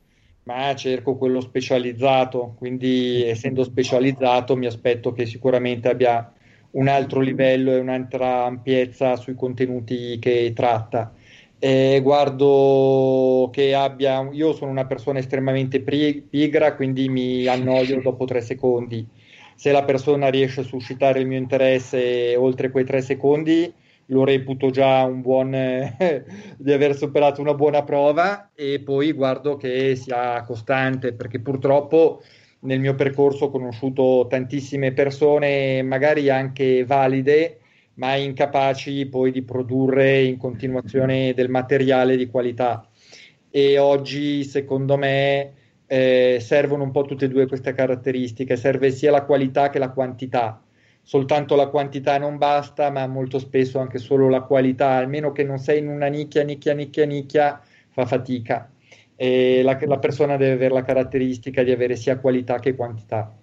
[0.44, 2.54] ma cerco quello specializzato.
[2.56, 6.32] Quindi, essendo specializzato, mi aspetto che sicuramente abbia
[6.72, 11.14] un altro livello e un'altra ampiezza sui contenuti che tratta
[11.60, 14.28] eh, guardo che abbia.
[14.32, 19.06] Io sono una persona estremamente pigra, quindi mi annoio dopo tre secondi.
[19.56, 23.74] se la persona riesce a suscitare il mio interesse oltre quei tre secondi,
[24.08, 26.26] lo reputo già un buon eh,
[26.58, 32.22] di aver superato una buona prova e poi guardo che sia costante perché purtroppo
[32.60, 37.60] nel mio percorso ho conosciuto tantissime persone magari anche valide
[37.98, 42.88] ma incapaci poi di produrre in continuazione del materiale di qualità
[43.50, 45.54] e oggi secondo me
[45.86, 49.90] eh, servono un po' tutte e due queste caratteristiche serve sia la qualità che la
[49.90, 50.62] quantità
[51.08, 55.58] soltanto la quantità non basta, ma molto spesso anche solo la qualità, almeno che non
[55.58, 58.70] sei in una nicchia, nicchia, nicchia, nicchia, fa fatica.
[59.16, 63.34] La, la persona deve avere la caratteristica di avere sia qualità che quantità.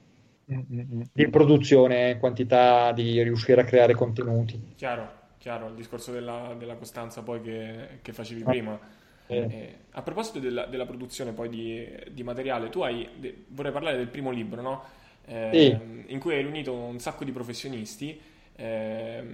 [0.52, 1.02] Mm-hmm.
[1.12, 4.74] Di produzione, eh, quantità di riuscire a creare contenuti.
[4.76, 8.44] Chiaro, chiaro, il discorso della, della costanza poi che, che facevi ah.
[8.44, 8.80] prima.
[9.26, 9.36] Eh.
[9.36, 13.96] Eh, a proposito della, della, produzione poi di, di materiale, tu hai, de, vorrei parlare
[13.96, 14.82] del primo libro, no?
[15.26, 16.12] eh, sì.
[16.12, 18.20] in cui hai riunito un sacco di professionisti,
[18.56, 19.24] eh,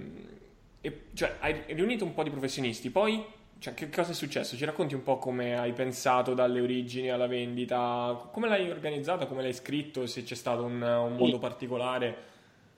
[0.79, 3.23] e, cioè hai riunito un po' di professionisti, poi
[3.61, 4.57] cioè, che cosa è successo?
[4.57, 9.43] Ci racconti un po' come hai pensato dalle origini alla vendita, come l'hai organizzata, come
[9.43, 12.15] l'hai scritto, se c'è stato un, un modo particolare?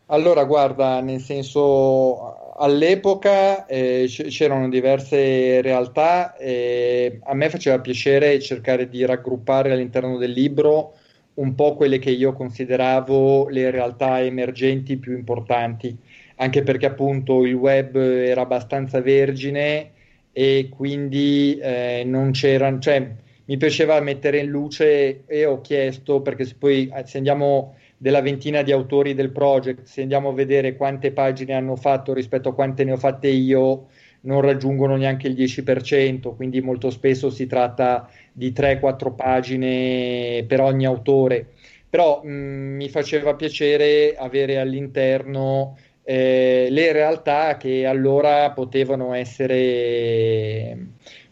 [0.07, 8.89] Allora, guarda, nel senso, all'epoca eh, c'erano diverse realtà e a me faceva piacere cercare
[8.89, 10.95] di raggruppare all'interno del libro
[11.35, 15.97] un po' quelle che io consideravo le realtà emergenti più importanti,
[16.35, 19.91] anche perché appunto il web era abbastanza vergine
[20.33, 23.07] e quindi eh, non c'erano, cioè
[23.45, 28.21] mi piaceva mettere in luce e ho chiesto, perché se poi eh, se andiamo della
[28.21, 32.53] ventina di autori del project, se andiamo a vedere quante pagine hanno fatto rispetto a
[32.53, 33.87] quante ne ho fatte io,
[34.21, 40.85] non raggiungono neanche il 10%, quindi molto spesso si tratta di 3-4 pagine per ogni
[40.85, 41.47] autore.
[41.89, 50.77] Però mh, mm, mi faceva piacere avere all'interno eh, le realtà che allora potevano essere,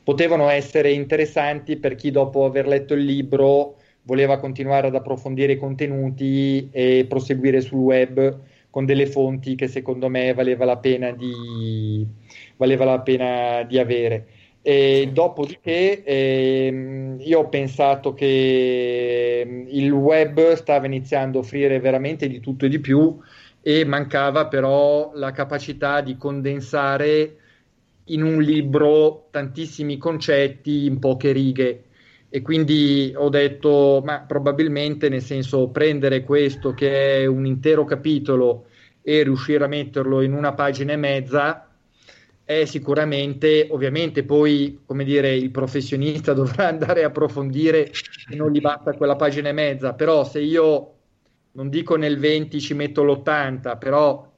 [0.04, 5.58] potevano essere interessanti per chi dopo aver letto il libro voleva continuare ad approfondire i
[5.58, 12.08] contenuti e proseguire sul web con delle fonti che secondo me valeva la pena di,
[12.56, 14.28] valeva la pena di avere.
[14.64, 22.28] E dopodiché ehm, io ho pensato che ehm, il web stava iniziando a offrire veramente
[22.28, 23.20] di tutto e di più
[23.62, 27.36] e mancava però la capacità di condensare
[28.06, 31.84] in un libro tantissimi concetti in poche righe.
[32.30, 38.68] E quindi ho detto ma probabilmente nel senso prendere questo che è un intero capitolo
[39.02, 41.66] e riuscire a metterlo in una pagina e mezza
[42.44, 47.92] è sicuramente, ovviamente poi, come dire, il professionista dovrà andare a approfondire
[48.30, 50.96] e non gli basta quella pagina e mezza, però se io
[51.54, 54.30] non dico nel 20 ci metto l'80, però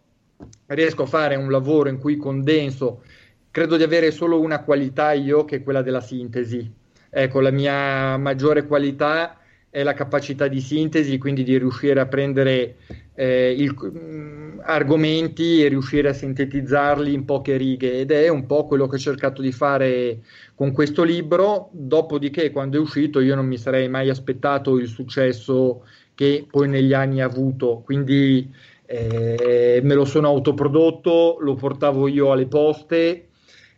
[0.67, 3.03] riesco a fare un lavoro in cui condenso,
[3.51, 6.71] credo di avere solo una qualità io che è quella della sintesi.
[7.09, 9.37] Ecco, la mia maggiore qualità
[9.69, 12.75] è la capacità di sintesi, quindi di riuscire a prendere
[13.15, 17.99] eh, il, mh, mm, argomenti e riuscire a sintetizzarli in poche righe.
[17.99, 20.19] Ed è un po' quello che ho cercato di fare
[20.55, 25.83] con questo libro, dopodiché quando è uscito io non mi sarei mai aspettato il successo
[26.15, 28.51] che poi negli anni ha avuto, quindi
[28.85, 33.29] eh, me lo sono autoprodotto, lo portavo io alle poste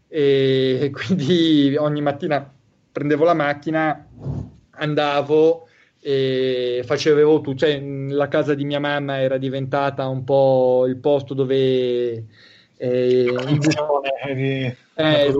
[0.08, 2.54] e quindi ogni mattina
[2.92, 4.08] prendevo la macchina,
[4.72, 5.68] andavo
[6.00, 11.34] e facevo tutto, cioè la casa di mia mamma era diventata un po' il posto
[11.34, 12.26] dove
[12.78, 13.34] eh,
[14.36, 14.76] di...
[14.96, 15.34] eh,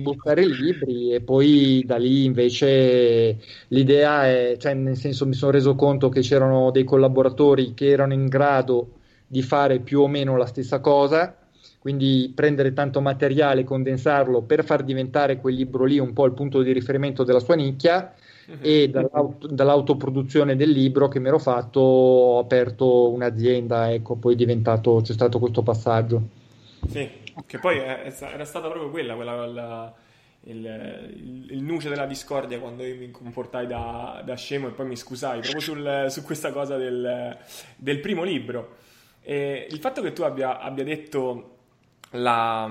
[0.00, 3.38] buttare libri e poi da lì invece
[3.68, 8.12] l'idea è, cioè nel senso mi sono reso conto che c'erano dei collaboratori che erano
[8.12, 11.36] in grado di fare più o meno la stessa cosa
[11.82, 16.62] quindi prendere tanto materiale, condensarlo per far diventare quel libro lì un po' il punto
[16.62, 18.14] di riferimento della sua nicchia
[18.46, 18.58] uh-huh.
[18.60, 24.36] e dall'auto, dall'autoproduzione del libro che mi ero fatto ho aperto un'azienda, ecco, poi è
[24.36, 26.22] diventato, c'è stato questo passaggio.
[26.86, 27.08] Sì,
[27.46, 29.94] che poi è, era stata proprio quella, quella la,
[30.44, 34.86] il, il, il, nuce della discordia quando io mi comportai da, da scemo e poi
[34.86, 37.36] mi scusai proprio sul, su questa cosa del,
[37.76, 38.76] del primo libro.
[39.22, 41.56] E il fatto che tu abbia, abbia detto
[42.10, 42.68] la,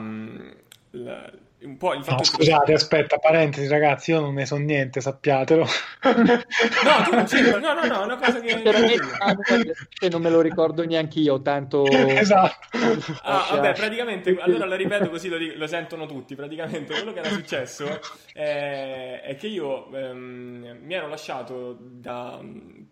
[0.91, 1.31] la
[1.63, 2.73] un po' il fatto no, scusate, che...
[2.73, 5.65] aspetta, parentesi, ragazzi, io non ne so niente, sappiatelo.
[6.03, 10.09] no, tu non c'entri, no, no, no, è una cosa che...
[10.09, 11.85] non me lo ricordo neanche io, tanto...
[11.85, 12.79] esatto.
[13.23, 17.29] Ah, vabbè, praticamente, allora lo ripeto così lo, lo, sentono tutti, praticamente quello che era
[17.29, 17.99] successo
[18.33, 22.39] è, è che io ehm, mi ero lasciato da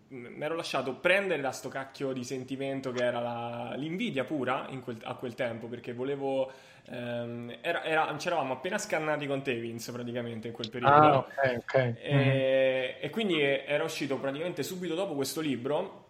[0.09, 4.97] mi ero lasciato prendere da sto cacchio di sentimento che era la, l'invidia pura quel,
[5.03, 6.51] a quel tempo perché volevo
[6.91, 11.57] ehm, era, era, c'eravamo appena scannati con te Vince praticamente in quel periodo ah, ok
[11.57, 12.95] ok e, mm-hmm.
[13.01, 16.07] e quindi era uscito praticamente subito dopo questo libro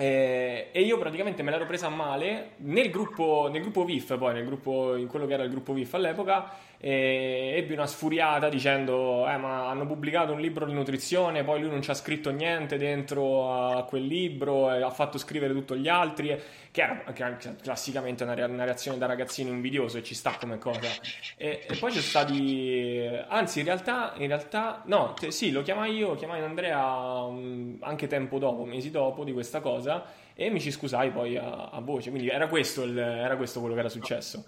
[0.00, 4.46] eh, e io praticamente me l'ero presa male nel gruppo, nel gruppo VIF, poi nel
[4.46, 6.50] gruppo, in quello che era il gruppo VIF all'epoca,
[6.82, 11.68] e ebbi una sfuriata dicendo eh, ma hanno pubblicato un libro di nutrizione poi lui
[11.68, 15.88] non ci ha scritto niente dentro a quel libro e ha fatto scrivere tutti gli
[15.88, 20.56] altri che era, era classicamente una, una, reazione da ragazzino invidioso e ci sta come
[20.56, 20.88] cosa.
[21.36, 25.94] E, e poi c'è stati anzi in realtà, in realtà no te, sì lo chiamai
[25.94, 26.80] io chiamai Andrea
[27.24, 31.68] un, anche tempo dopo mesi dopo di questa cosa e mi ci scusai poi a,
[31.70, 32.08] a voce.
[32.08, 34.44] Quindi era questo, il, era questo quello che era successo.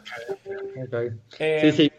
[0.87, 1.19] Okay.
[1.37, 1.93] e, sì sì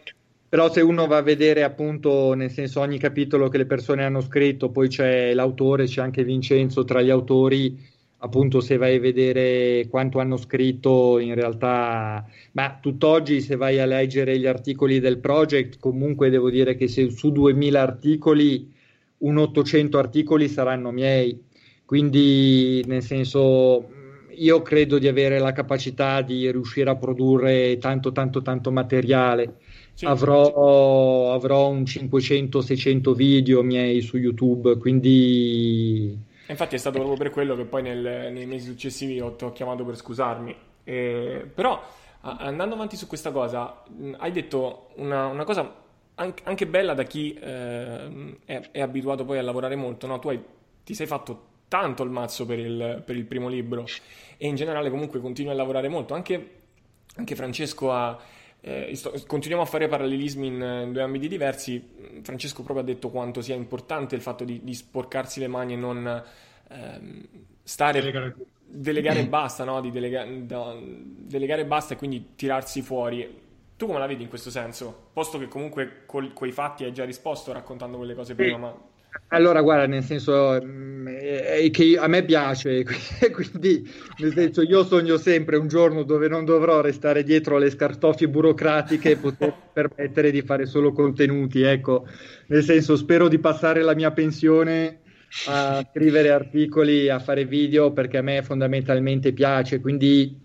[0.54, 4.22] però se uno va a vedere appunto nel senso ogni capitolo che le persone hanno
[4.22, 7.76] scritto, poi c'è l'autore, c'è anche Vincenzo tra gli autori,
[8.20, 13.88] appunto se vai a vedere quanto hanno scritto in realtà, ma tutt'oggi se vai a
[13.88, 18.72] leggere gli articoli del project, comunque devo dire che se su 2000 articoli,
[19.22, 21.45] un 800 articoli saranno miei,
[21.84, 23.89] quindi nel senso
[24.36, 29.62] io credo di avere la capacità di riuscire a produrre tanto tanto tanto materiale
[29.94, 31.36] sì, avrò, sì.
[31.36, 36.18] avrò un 500-600 video miei su YouTube, quindi...
[36.48, 39.52] Infatti è stato proprio per quello che poi nel, nei mesi successivi ho, ti ho
[39.52, 40.56] chiamato per scusarmi.
[40.84, 41.82] Eh, però
[42.22, 43.84] andando avanti su questa cosa,
[44.18, 45.82] hai detto una, una cosa
[46.16, 50.20] anche bella da chi eh, è, è, abituato poi a lavorare molto, no?
[50.20, 50.41] Tu hai,
[50.84, 53.86] ti sei fatto tanto il mazzo per il, per il, primo libro
[54.38, 56.14] e in generale comunque continui a lavorare molto.
[56.14, 56.50] Anche,
[57.16, 58.20] anche Francesco ha
[58.66, 62.22] eh, sto, continuiamo a fare parallelismi in, in, due ambiti diversi.
[62.22, 65.76] Francesco proprio ha detto quanto sia importante il fatto di, di sporcarsi le mani e
[65.76, 66.24] non
[66.70, 67.28] ehm,
[67.61, 67.99] stare.
[67.99, 68.36] Delegare,
[68.66, 69.82] delegare basta, no?
[69.82, 73.41] Di delega, da, delegare basta e quindi tirarsi fuori.
[73.76, 75.09] Tu come la vedi in questo senso?
[75.11, 78.74] Posto che comunque con quei fatti hai già risposto raccontando quelle cose prima, ma
[79.28, 82.84] allora, guarda, nel senso è che a me piace,
[83.34, 83.88] quindi
[84.18, 89.11] nel senso io sogno sempre un giorno dove non dovrò restare dietro alle scartoffie burocratiche
[89.11, 92.05] e poter permettere di fare solo contenuti, ecco,
[92.47, 94.99] nel senso spero di passare la mia pensione
[95.47, 100.39] a scrivere articoli, a fare video perché a me fondamentalmente piace, quindi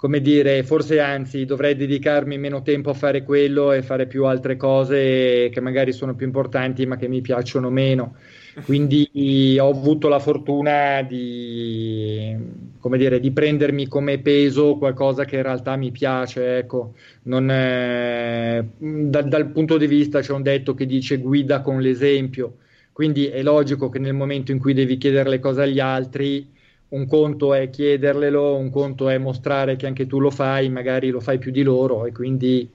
[0.00, 4.56] come dire, forse anzi dovrei dedicarmi meno tempo a fare quello e fare più altre
[4.56, 8.16] cose che magari sono più importanti ma che mi piacciono meno.
[8.64, 12.34] Quindi ho avuto la fortuna di,
[12.78, 16.56] come dire, di prendermi come peso qualcosa che in realtà mi piace.
[16.56, 16.94] Ecco.
[17.24, 22.56] Non, eh, da, dal punto di vista c'è un detto che dice guida con l'esempio.
[22.90, 26.48] Quindi è logico che nel momento in cui devi chiedere le cose agli altri,
[26.90, 31.20] un conto è chiederlelo, un conto è mostrare che anche tu lo fai, magari lo
[31.20, 32.68] fai più di loro e quindi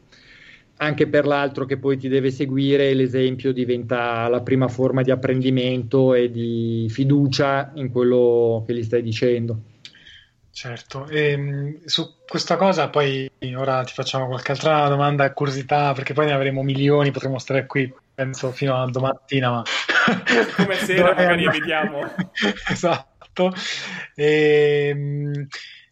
[0.78, 6.13] anche per l'altro che poi ti deve seguire l'esempio diventa la prima forma di apprendimento
[6.13, 9.61] e di fiducia in quello che gli stai dicendo.
[10.51, 15.91] Certo, e, ehm, su questa cosa poi ora ti facciamo qualche altra domanda a curiosità
[15.93, 19.63] perché poi ne avremo milioni, potremo stare qui penso fino a domattina ma
[20.55, 21.99] come sera magari evitiamo
[22.72, 23.52] esatto fatto.
[24.16, 25.48] E, ehm,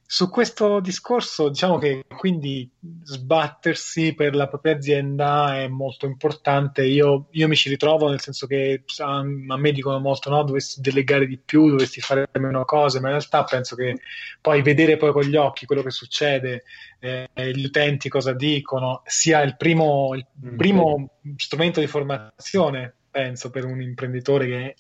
[0.06, 2.70] su questo discorso, diciamo che quindi
[3.04, 6.86] sbattersi per la propria azienda è molto importante.
[6.86, 10.82] Io, io mi ci ritrovo nel senso che a, a, me dicono molto: no, dovresti
[10.82, 14.02] delegare di più, dovresti fare meno cose, ma in realtà penso che
[14.40, 16.64] poi vedere poi con gli occhi quello che succede,
[17.00, 20.58] eh, gli utenti cosa dicono, sia il primo, il mm.
[20.58, 24.76] primo strumento di formazione penso, per un imprenditore che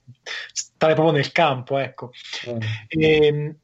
[0.51, 2.11] stare proprio nel campo, ecco.
[2.49, 2.57] Mm.
[2.87, 3.55] E, ehm,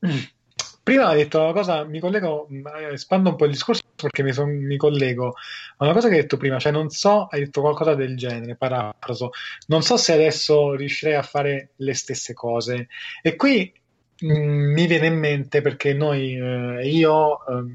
[0.83, 2.47] prima ha detto una cosa, mi collego,
[2.91, 5.33] espando un po' il discorso perché mi, son, mi collego
[5.77, 8.55] a una cosa che hai detto prima, cioè non so, hai detto qualcosa del genere,
[8.55, 9.31] parafraso,
[9.67, 12.89] non so se adesso riuscirei a fare le stesse cose.
[13.23, 13.73] E qui
[14.19, 17.65] mh, mm, mi viene in mente perché noi, eh, io eh,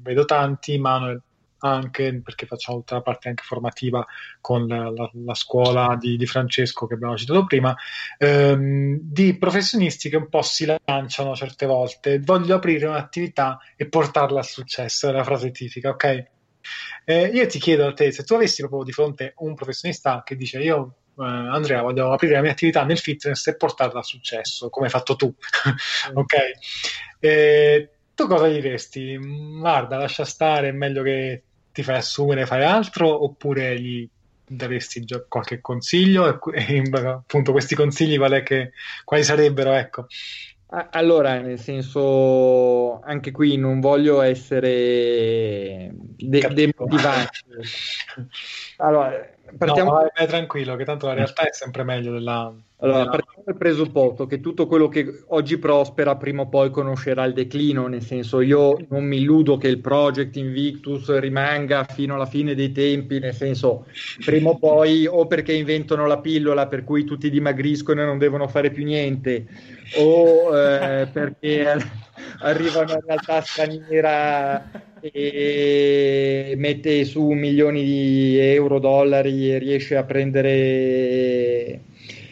[0.00, 1.22] vedo tanti, Manuel
[1.60, 4.04] anche perché facciamo tutta la parte anche formativa
[4.40, 7.74] con la, la, la scuola di, di, Francesco che abbiamo citato prima,
[8.18, 14.40] ehm, di professionisti che un po' si lanciano certe volte, voglio aprire un'attività e portarla
[14.40, 16.24] a successo, è la frase tipica, ok?
[17.04, 20.36] Eh, io ti chiedo a te, se tu avessi proprio di fronte un professionista che
[20.36, 24.68] dice io eh, Andrea, voglio aprire la mia attività nel fitness e portarla a successo,
[24.68, 25.32] come hai fatto tu,
[26.14, 26.34] ok?
[27.18, 29.16] Eh, tu cosa gli diresti?
[29.16, 31.44] Guarda, lascia stare, è meglio che
[31.78, 34.08] ti fai assumere, fai altro, oppure gli
[34.44, 36.40] daresti già qualche consiglio?
[36.52, 38.72] E, appunto questi consigli quali, che,
[39.04, 39.72] quali sarebbero?
[39.74, 40.06] Ecco.
[40.90, 47.38] Allora, nel senso, anche qui non voglio essere de- demotivante.
[48.80, 49.90] Allora, partiamo...
[49.90, 52.52] No, vai, tranquillo, che tanto la realtà è sempre meglio della...
[52.80, 57.32] Allora, partiamo dal presupposto che tutto quello che oggi prospera prima o poi conoscerà il
[57.32, 62.54] declino, nel senso io non mi illudo che il project Invictus rimanga fino alla fine
[62.54, 63.86] dei tempi, nel senso
[64.24, 68.46] prima o poi o perché inventano la pillola per cui tutti dimagriscono e non devono
[68.46, 69.46] fare più niente,
[69.96, 71.74] o eh, perché
[72.42, 74.70] arriva una realtà straniera
[75.00, 81.87] e mette su milioni di euro, dollari e riesce a prendere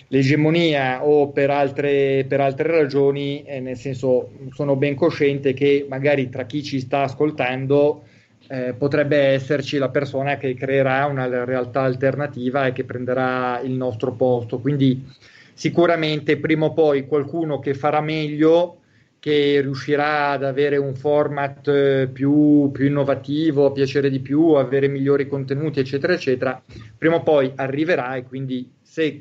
[0.09, 6.29] l'egemonia o per altre, per altre ragioni, eh, nel senso sono ben cosciente che magari
[6.29, 8.05] tra chi ci sta ascoltando
[8.49, 14.13] eh, potrebbe esserci la persona che creerà una realtà alternativa e che prenderà il nostro
[14.13, 14.59] posto.
[14.59, 15.05] Quindi
[15.53, 18.81] sicuramente prima o poi qualcuno che farà meglio
[19.19, 24.87] che riuscirà ad avere un format eh, più, più innovativo, a piacere di più, avere
[24.87, 26.63] migliori contenuti, eccetera, eccetera,
[26.97, 29.17] prima o poi arriverà e quindi se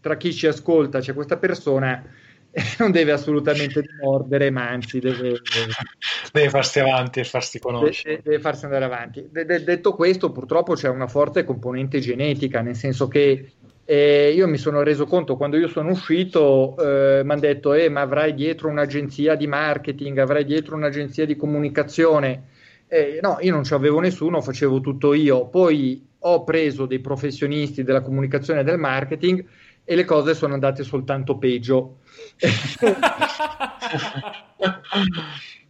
[0.00, 2.04] tra chi ci ascolta c'è questa persona
[2.78, 5.40] non deve assolutamente mordere, ma anzi deve,
[6.32, 8.16] deve farsi avanti e farsi conoscere.
[8.16, 9.28] Deve, deve farsi andare avanti.
[9.30, 13.52] De- de- detto questo, purtroppo c'è una forte componente genetica, nel senso che
[13.84, 17.88] eh, io mi sono reso conto quando io sono uscito, eh, mi hanno detto, eh,
[17.88, 22.48] ma avrai dietro un'agenzia di marketing, avrai dietro un'agenzia di comunicazione.
[22.88, 25.46] Eh, no, io non ci avevo nessuno, facevo tutto io.
[25.46, 29.44] Poi ho preso dei professionisti della comunicazione e del marketing
[29.90, 31.96] e le cose sono andate soltanto peggio.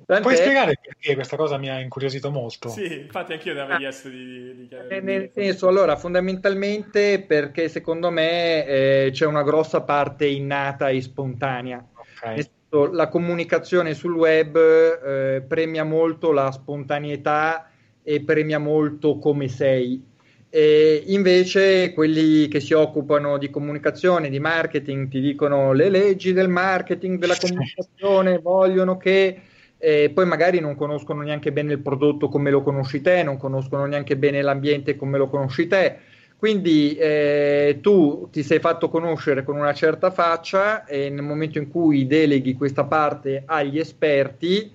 [0.05, 0.21] Tant'è...
[0.21, 2.69] Puoi spiegare perché questa cosa mi ha incuriosito molto?
[2.69, 4.95] Sì, infatti anch'io ti avevo chiesto di, di chiedere.
[4.95, 11.01] Eh, nel senso, allora, fondamentalmente perché secondo me eh, c'è una grossa parte innata e
[11.01, 11.83] spontanea.
[12.19, 12.43] Okay.
[12.43, 17.71] Senso, la comunicazione sul web eh, premia molto la spontaneità
[18.03, 20.10] e premia molto come sei.
[20.53, 26.49] E invece quelli che si occupano di comunicazione, di marketing, ti dicono le leggi del
[26.49, 29.41] marketing, della comunicazione, vogliono che
[29.79, 33.87] eh, poi magari non conoscono neanche bene il prodotto come lo conosci te, non conoscono
[33.87, 35.97] neanche bene l'ambiente come lo conosci te.
[36.37, 41.69] Quindi eh, tu ti sei fatto conoscere con una certa faccia e nel momento in
[41.69, 44.73] cui deleghi questa parte agli esperti,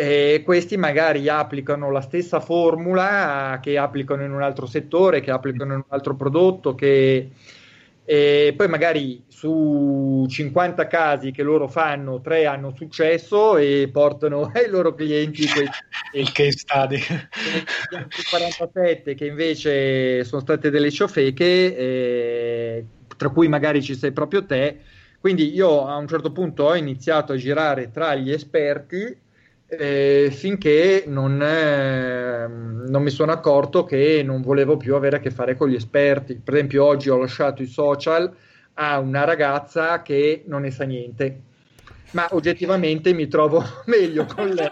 [0.00, 5.74] e questi magari applicano la stessa formula che applicano in un altro settore, che applicano
[5.74, 7.28] in un altro prodotto, che
[8.02, 14.70] e poi magari su 50 casi che loro fanno, tre hanno successo e portano ai
[14.70, 15.42] loro clienti
[16.14, 16.98] il case study.
[18.30, 22.84] 47 che invece sono state delle ciofeche, eh,
[23.18, 24.78] tra cui magari ci sei proprio te.
[25.20, 29.28] Quindi io a un certo punto ho iniziato a girare tra gli esperti
[29.70, 35.30] eh, finché non, eh, non, mi sono accorto che non volevo più avere a che
[35.30, 36.34] fare con gli esperti.
[36.42, 38.34] Per esempio, oggi ho lasciato i social
[38.74, 41.42] a una ragazza che non ne sa niente,
[42.12, 44.68] ma oggettivamente mi trovo meglio con lei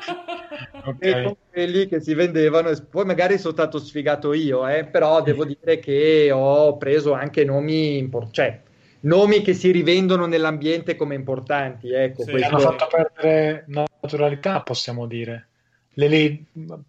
[0.84, 1.24] okay.
[1.24, 2.70] con quelli che si vendevano.
[2.90, 7.98] Poi magari sono stato sfigato io, eh, però devo dire che ho preso anche nomi
[7.98, 8.34] importanti.
[8.34, 8.60] Cioè,
[9.00, 11.92] nomi che si rivendono nell'ambiente come importanti.
[11.92, 15.48] Ecco, sì, hanno fatto perdere naturalità, possiamo dire.
[15.94, 16.44] Le, le,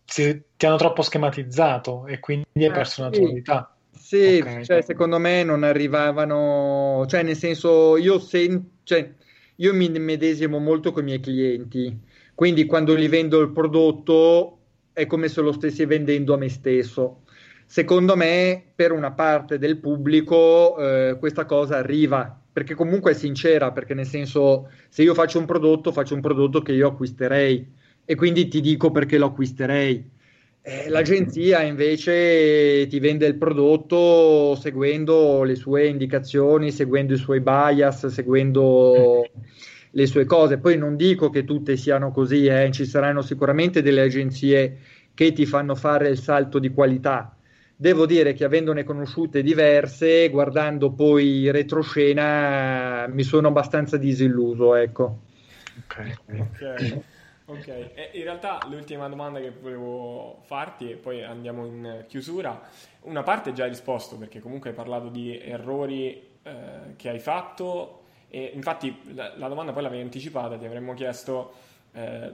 [0.05, 3.01] si, ti hanno troppo schematizzato e quindi hai ah, perso sì.
[3.01, 3.73] naturalità.
[3.91, 4.63] Sì, okay.
[4.63, 9.11] cioè, secondo me non arrivavano, cioè nel senso io, sen- cioè,
[9.55, 11.99] io mi medesimo molto con i miei clienti,
[12.33, 14.57] quindi quando gli vendo il prodotto
[14.93, 17.23] è come se lo stessi vendendo a me stesso
[17.71, 23.71] secondo me per una parte del pubblico eh, questa cosa arriva perché comunque è sincera
[23.71, 27.71] perché nel senso se io faccio un prodotto faccio un prodotto che io acquisterei
[28.03, 30.03] e quindi ti dico perché lo acquisterei
[30.63, 38.07] eh, l'agenzia invece ti vende il prodotto seguendo le sue indicazioni seguendo i suoi bias
[38.07, 39.29] seguendo
[39.91, 42.71] le sue cose poi non dico che tutte siano così eh.
[42.71, 44.79] ci saranno sicuramente delle agenzie
[45.13, 47.35] che ti fanno fare il salto di qualità
[47.81, 55.19] Devo dire che avendone conosciute diverse, guardando poi retroscena, mi sono abbastanza disilluso, ecco.
[55.85, 56.17] Ok.
[56.27, 57.03] okay.
[57.45, 62.67] Ok, e in realtà l'ultima domanda che volevo farti e poi andiamo in chiusura,
[63.03, 66.51] una parte già hai risposto perché comunque hai parlato di errori eh,
[66.97, 71.53] che hai fatto e infatti la, la, domanda poi l'avevi anticipata, ti avremmo chiesto
[71.93, 72.29] eh,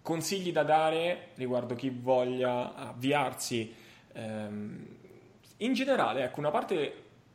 [0.00, 6.94] consigli da dare riguardo chi voglia avviarsi in generale, ecco, una parte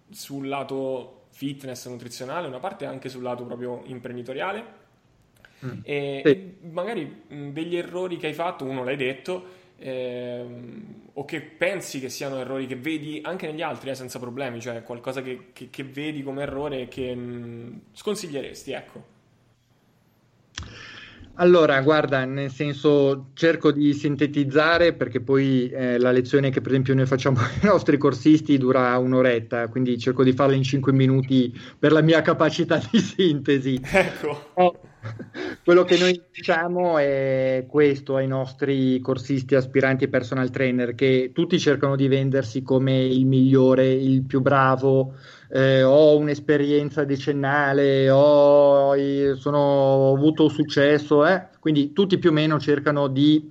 [0.10, 4.84] sul lato fitness, nutrizionale, una parte anche sul lato proprio imprenditoriale.
[5.66, 5.80] Mm.
[5.84, 6.70] E sì.
[6.70, 9.46] magari degli errori che hai fatto, uno l'hai detto,
[9.78, 14.60] ehm, o che pensi che siano errori che vedi anche negli altri eh, senza problemi,
[14.62, 19.14] cioè qualcosa che, che, che vedi come errore e che mh, sconsiglieresti, ecco.
[21.38, 26.94] Allora, guarda, nel senso cerco di sintetizzare perché poi eh, la lezione che per esempio
[26.96, 31.92] noi facciamo ai nostri corsisti dura un'oretta, quindi cerco di farla in cinque minuti per
[31.92, 33.82] la mia capacità di sintesi.
[33.84, 34.52] Ecco.
[34.54, 34.80] Oh,
[35.64, 41.60] quello che noi diciamo è questo ai nostri corsisti, aspiranti e personal trainer, che tutti
[41.60, 45.16] cercano di vendersi come il migliore, il più bravo,
[45.56, 48.94] eh, ho un'esperienza decennale, ho,
[49.38, 51.48] sono, ho avuto successo, eh?
[51.62, 53.50] quindi tutti più o meno cercano di,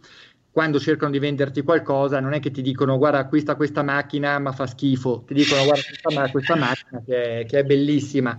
[0.51, 4.53] quando cercano di venderti qualcosa, non è che ti dicono guarda acquista questa macchina ma
[4.53, 8.39] fa schifo, ti dicono guarda questa, questa macchina che è, che è, bellissima.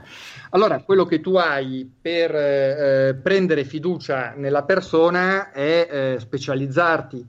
[0.51, 7.25] Allora, quello che tu hai per eh, prendere fiducia nella persona è eh, specializzarti,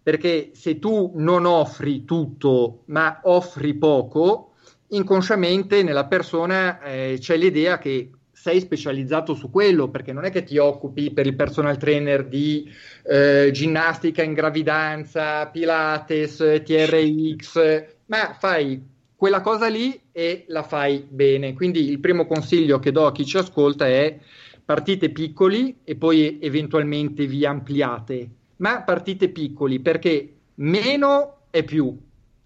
[0.00, 4.45] perché se tu non offri tutto ma offri poco,
[4.88, 8.10] inconsciamente nella persona eh, c'è l'idea che
[8.46, 12.70] sei specializzato su quello, perché non è che ti occupi per il personal trainer di
[13.02, 18.80] eh, ginnastica in gravidanza, Pilates, TRX, ma fai
[19.16, 21.54] quella cosa lì e la fai bene.
[21.54, 24.16] Quindi il primo consiglio che do a chi ci ascolta è
[24.64, 31.96] partite piccoli e poi eventualmente vi ampliate, ma partite piccoli perché meno è più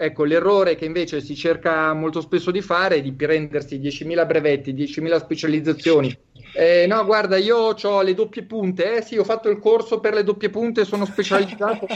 [0.02, 4.72] Ecco, l'errore che invece si cerca molto spesso di fare è di prendersi 10.000 brevetti,
[4.72, 6.18] 10.000 specializzazioni.
[6.54, 10.14] Eh, no, guarda, io ho le doppie punte, eh sì, ho fatto il corso per
[10.14, 11.86] le doppie punte, sono specializzato.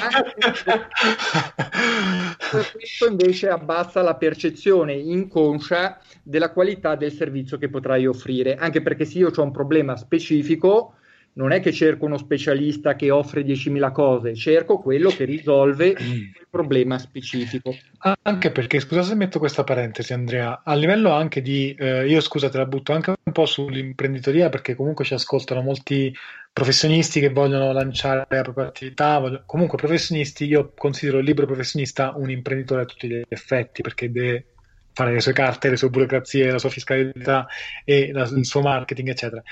[2.74, 9.06] Questo invece abbassa la percezione inconscia della qualità del servizio che potrai offrire, anche perché
[9.06, 10.96] se io ho un problema specifico,
[11.34, 16.46] non è che cerco uno specialista che offre 10.000 cose, cerco quello che risolve il
[16.48, 17.74] problema specifico.
[18.22, 22.48] Anche perché, scusa se metto questa parentesi Andrea, a livello anche di, eh, io scusa
[22.48, 26.14] te la butto anche un po' sull'imprenditoria perché comunque ci ascoltano molti
[26.52, 29.42] professionisti che vogliono lanciare la propria attività, voglio...
[29.44, 34.53] comunque professionisti, io considero il libro professionista un imprenditore a tutti gli effetti perché deve
[34.94, 37.46] fare le sue carte, le sue burocrazie, la sua fiscalità
[37.84, 39.42] e la, il suo marketing, eccetera.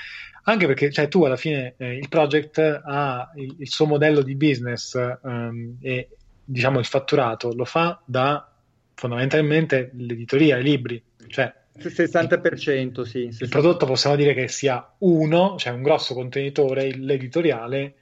[0.45, 4.35] Anche perché cioè, tu alla fine eh, il project ha il, il, suo modello di
[4.35, 6.09] business um, e
[6.43, 8.49] diciamo il fatturato lo fa da
[8.93, 13.27] fondamentalmente l'editoria, i libri, cioè il 60%, sì.
[13.27, 13.43] 60%.
[13.43, 17.95] Il prodotto possiamo dire che sia uno, cioè un grosso contenitore, l'editoriale,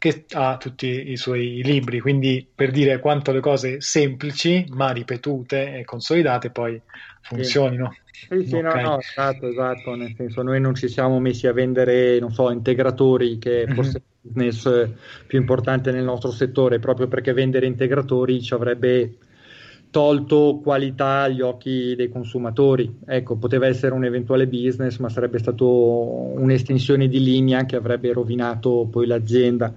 [0.00, 5.76] che ha tutti i suoi libri, quindi per dire quanto le cose semplici ma ripetute
[5.76, 6.80] e consolidate poi
[7.20, 7.94] funzionino.
[8.10, 8.82] Sì, sì, okay.
[8.82, 12.50] no, no, esatto, esatto, nel senso noi non ci siamo messi a vendere, non so,
[12.50, 13.74] integratori, che mm-hmm.
[13.74, 14.90] forse è il business
[15.26, 19.16] più importante nel nostro settore, proprio perché vendere integratori ci avrebbe
[19.90, 22.98] tolto qualità agli occhi dei consumatori.
[23.06, 28.88] Ecco, poteva essere un eventuale business, ma sarebbe stato un'estensione di linea che avrebbe rovinato
[28.90, 29.74] poi l'azienda.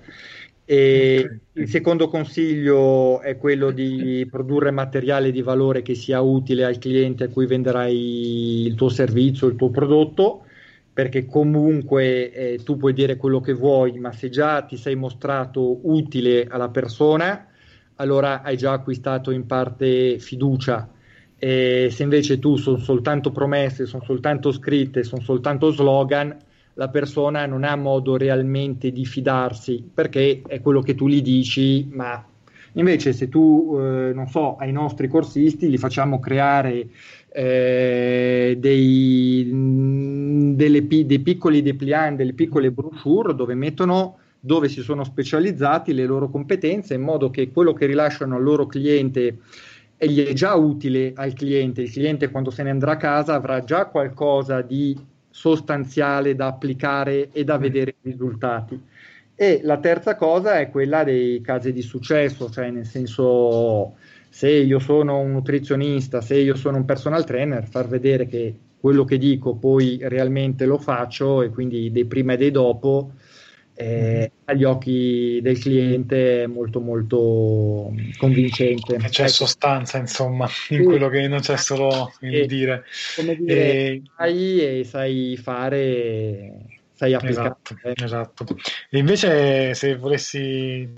[0.66, 6.78] E il secondo consiglio è quello di produrre materiale di valore che sia utile al
[6.78, 10.46] cliente a cui venderai il tuo servizio, il tuo prodotto,
[10.94, 15.80] perché comunque eh, tu puoi dire quello che vuoi, ma se già ti sei mostrato
[15.90, 17.48] utile alla persona,
[17.96, 20.90] allora hai già acquistato in parte fiducia.
[21.38, 26.36] E se invece tu sono soltanto promesse, sono soltanto scritte, sono soltanto slogan,
[26.76, 31.88] la persona non ha modo realmente di fidarsi perché è quello che tu gli dici,
[31.92, 32.26] ma
[32.74, 36.88] invece se tu, eh, non so, ai nostri corsisti li facciamo creare
[37.30, 39.50] eh, dei,
[40.56, 46.30] delle, dei piccoli dépliant, delle piccole brochure dove mettono dove si sono specializzati, le loro
[46.30, 49.38] competenze, in modo che quello che rilasciano al loro cliente
[49.98, 53.64] gli è già utile al cliente, il cliente quando se ne andrà a casa avrà
[53.64, 57.62] già qualcosa di sostanziale da applicare e da mm.
[57.62, 58.82] vedere i risultati.
[59.34, 63.94] E la terza cosa è quella dei casi di successo, cioè nel senso
[64.28, 69.06] se io sono un nutrizionista, se io sono un personal trainer, far vedere che quello
[69.06, 73.12] che dico poi realmente lo faccio e quindi dei prima e dei dopo
[73.84, 78.96] eh, agli occhi del cliente è molto molto convincente.
[78.96, 79.32] Che c'è ecco.
[79.32, 80.84] sostanza insomma in sì.
[80.84, 82.86] quello che non c'è solo il e, dire.
[83.16, 84.02] Come dire, e...
[84.16, 86.54] sai e sai fare,
[86.94, 87.58] sai applicare.
[87.60, 87.94] Esatto, eh.
[88.04, 88.46] esatto.
[88.90, 90.90] E invece se volessi,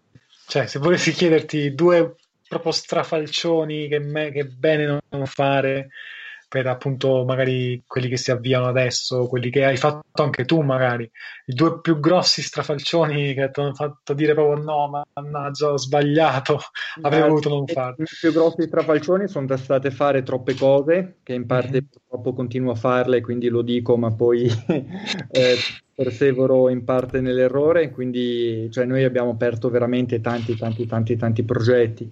[0.48, 2.16] cioè, se volessi chiederti due
[2.48, 5.90] proprio strafalcioni che, me, che bene non fare
[6.56, 11.04] per appunto magari quelli che si avviano adesso, quelli che hai fatto anche tu magari,
[11.48, 16.60] i due più grossi strafalcioni che ti hanno fatto dire proprio no, mannaggia, ho sbagliato,
[17.02, 18.06] avrei ma voluto non farlo.
[18.06, 21.88] I più grossi strafalcioni sono state fare troppe cose, che in parte mm-hmm.
[21.92, 24.46] purtroppo continuo a farle, quindi lo dico, ma poi
[25.32, 25.56] eh,
[25.94, 32.10] persevero in parte nell'errore, quindi cioè, noi abbiamo aperto veramente tanti, tanti, tanti, tanti progetti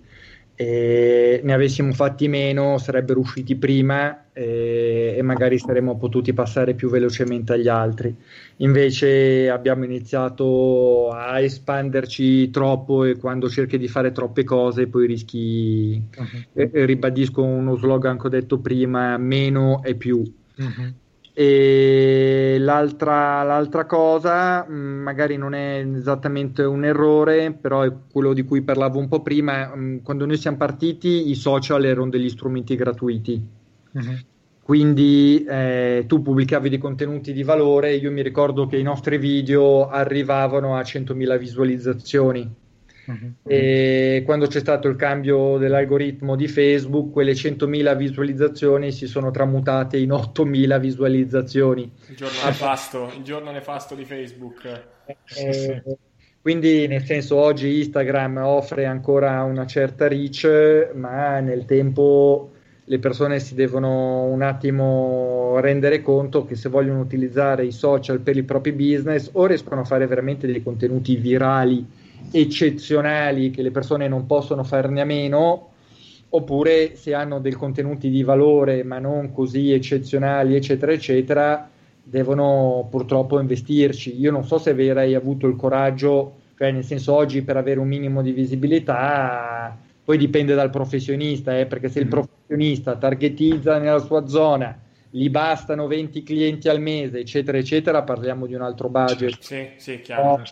[0.56, 6.90] e ne avessimo fatti meno sarebbero usciti prima e, e, magari saremmo potuti passare più
[6.90, 8.16] velocemente agli altri.
[8.58, 16.02] Invece abbiamo iniziato a espanderci troppo e quando cerchi di fare troppe cose poi rischi,
[16.16, 16.62] uh-huh.
[16.62, 20.18] e, ribadisco uno slogan che ho detto prima, meno e più.
[20.56, 20.94] Uh-huh.
[21.36, 28.44] E l'altra, l'altra cosa, mm, magari non è esattamente un errore, però è quello di
[28.44, 29.74] cui parlavo un po' prima.
[29.76, 33.42] Mm, quando noi siamo partiti, i social erano degli strumenti gratuiti.
[33.94, 34.18] Uh-huh.
[34.62, 37.96] Quindi eh, tu pubblicavi dei contenuti di valore.
[37.96, 42.62] Io mi ricordo che i nostri video arrivavano a 100.000 visualizzazioni
[43.06, 43.34] Uh-huh.
[43.46, 49.98] E quando c'è stato il cambio dell'algoritmo di Facebook, quelle 100.000 visualizzazioni si sono tramutate
[49.98, 51.92] in 8.000 visualizzazioni.
[52.08, 54.84] Il giorno nefasto, il giorno nefasto di Facebook.
[55.36, 55.84] Eh,
[56.42, 62.52] quindi, nel senso, oggi Instagram offre ancora una certa reach, ma nel tempo
[62.86, 68.36] le persone si devono un attimo rendere conto che se vogliono utilizzare i social per
[68.36, 71.86] i propri business o riescono a fare veramente dei contenuti virali
[72.34, 75.70] eccezionali che le persone non possono farne a meno,
[76.30, 81.70] oppure se hanno dei contenuti di valore ma non così eccezionali, eccetera, eccetera,
[82.04, 84.20] devono purtroppo investirci.
[84.20, 87.88] Io non so se avrei avuto il coraggio, cioè nel senso oggi per avere un
[87.88, 92.10] minimo di visibilità, poi dipende dal professionista, eh, perché se il mm.
[92.10, 94.78] professionista targetizza nella sua zona,
[95.10, 99.38] gli bastano 20 clienti al mese, eccetera, eccetera, parliamo di un altro budget.
[99.40, 100.38] Sì, sì, chiaro.
[100.38, 100.44] No,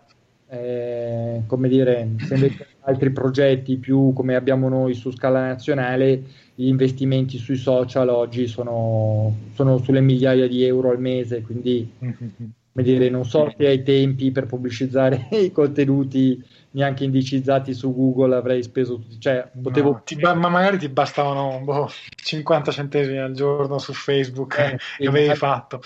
[0.53, 6.23] eh, come dire, se invece altri progetti più come abbiamo noi su scala nazionale,
[6.53, 12.83] gli investimenti sui social oggi sono, sono sulle migliaia di euro al mese, quindi come
[12.83, 18.61] dire, non so se ai tempi per pubblicizzare i contenuti neanche indicizzati su Google avrei
[18.61, 19.91] speso cioè potevo...
[19.91, 25.07] No, ti, ma magari ti bastavano boh, 50 centesimi al giorno su Facebook eh, che
[25.07, 25.79] avevi fatto.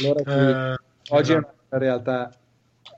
[0.00, 0.78] Allora, eh,
[1.10, 1.46] oggi esatto.
[1.46, 2.32] è una realtà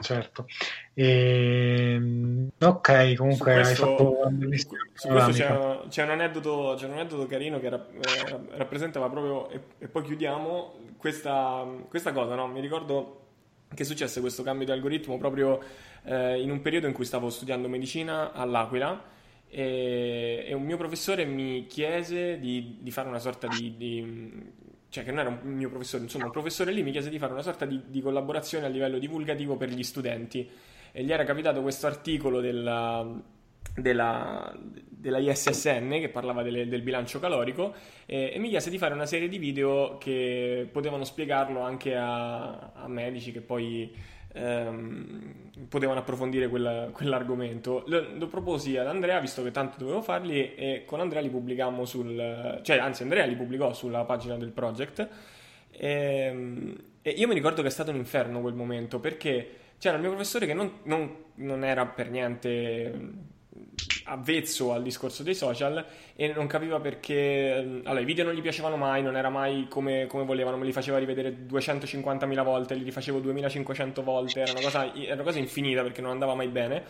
[0.00, 0.46] certo.
[0.94, 1.94] E...
[1.94, 4.30] Ehm, ok, comunque questo, hai fatto
[4.94, 9.48] su questo c'è, c'è, un aneddoto, c'è, un aneddoto, carino che ra- eh, rappresentava proprio,
[9.50, 12.48] e, e, poi chiudiamo, questa, questa cosa, no?
[12.48, 13.18] Mi ricordo
[13.72, 15.60] che successe questo cambio di algoritmo proprio
[16.04, 19.00] eh, in un periodo in cui stavo studiando medicina all'Aquila
[19.48, 24.52] e, e un mio professore mi chiese di, di fare una sorta di, di
[24.88, 27.32] cioè che non era un mio professore, insomma un professore lì mi chiese di fare
[27.32, 30.50] una sorta di, di collaborazione a livello divulgativo per gli studenti
[30.92, 33.06] e gli era capitato questo articolo della,
[33.74, 37.74] della, della ISSN che parlava delle, del bilancio calorico
[38.06, 42.72] e, e, mi chiese di fare una serie di video che potevano spiegarlo anche a,
[42.72, 43.94] a medici che poi
[44.32, 47.84] ehm, potevano approfondire quella, quell'argomento.
[47.86, 51.84] Lo, lo, proposi ad Andrea visto che tanto dovevo farli e con Andrea li pubblicammo
[51.84, 52.60] sul...
[52.62, 55.08] cioè anzi Andrea li pubblicò sulla pagina del project
[55.70, 59.96] e, ehm, e io mi ricordo che è stato un inferno quel momento perché c'era
[59.96, 63.08] il mio professore che non, non, non era per niente mm,
[64.04, 65.82] avvezzo al discorso dei social
[66.14, 69.68] e non capiva perché mm, allora i video non gli piacevano mai non era mai
[69.70, 74.60] come, come volevano me li faceva rivedere 250.000 volte li rifacevo 2500 volte era una
[74.60, 76.84] cosa, era una cosa infinita perché non andava mai bene.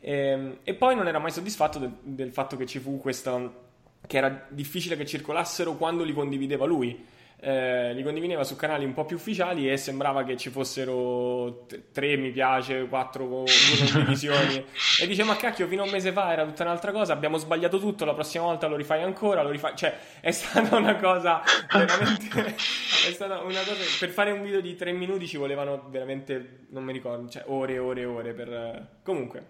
[0.00, 3.70] E, ehm, e poi non era mai soddisfatto del, del fatto che ci fu questa
[4.04, 7.06] che era difficile che circolassero quando li condivideva lui
[7.44, 12.16] eh, li condivideva su canali un po' più ufficiali e sembrava che ci fossero tre
[12.16, 14.64] mi piace, quattro condivisioni.
[15.00, 17.80] E dice ma cacchio fino a un mese fa era tutta un'altra cosa, abbiamo sbagliato
[17.80, 19.74] tutto, la prossima volta lo rifai ancora, lo rifai...
[19.74, 21.42] cioè è stata una cosa
[21.72, 22.44] veramente...
[22.44, 23.82] è stata una cosa...
[23.98, 27.72] per fare un video di tre minuti ci volevano veramente, non mi ricordo, cioè ore
[27.72, 28.86] e ore e ore per...
[29.02, 29.46] comunque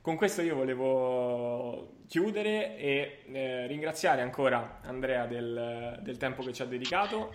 [0.00, 6.62] con questo io volevo chiudere e eh, ringraziare ancora Andrea del, del, tempo che ci
[6.62, 7.32] ha dedicato.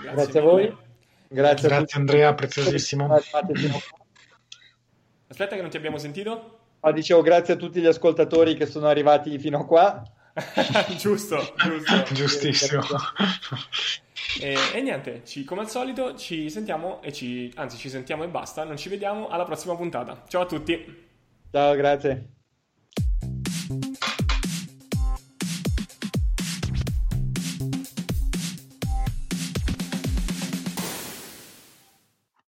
[0.00, 0.76] Grazie, Grazie a voi.
[1.28, 3.12] Grazie, Grazie Andrea, preziosissimo.
[5.28, 6.58] Aspetta che non ti abbiamo sentito.
[6.80, 10.02] Ah, dicevo grazie a tutti gli ascoltatori che sono arrivati fino a qua.
[10.96, 12.14] giusto, giusto.
[12.14, 12.82] Giustissimo.
[14.40, 18.28] E, e, niente, ci, come al solito ci sentiamo e ci, anzi ci sentiamo e
[18.28, 20.24] basta, non ci vediamo alla prossima puntata.
[20.28, 21.06] Ciao a tutti.
[21.50, 22.36] Ciao, grazie.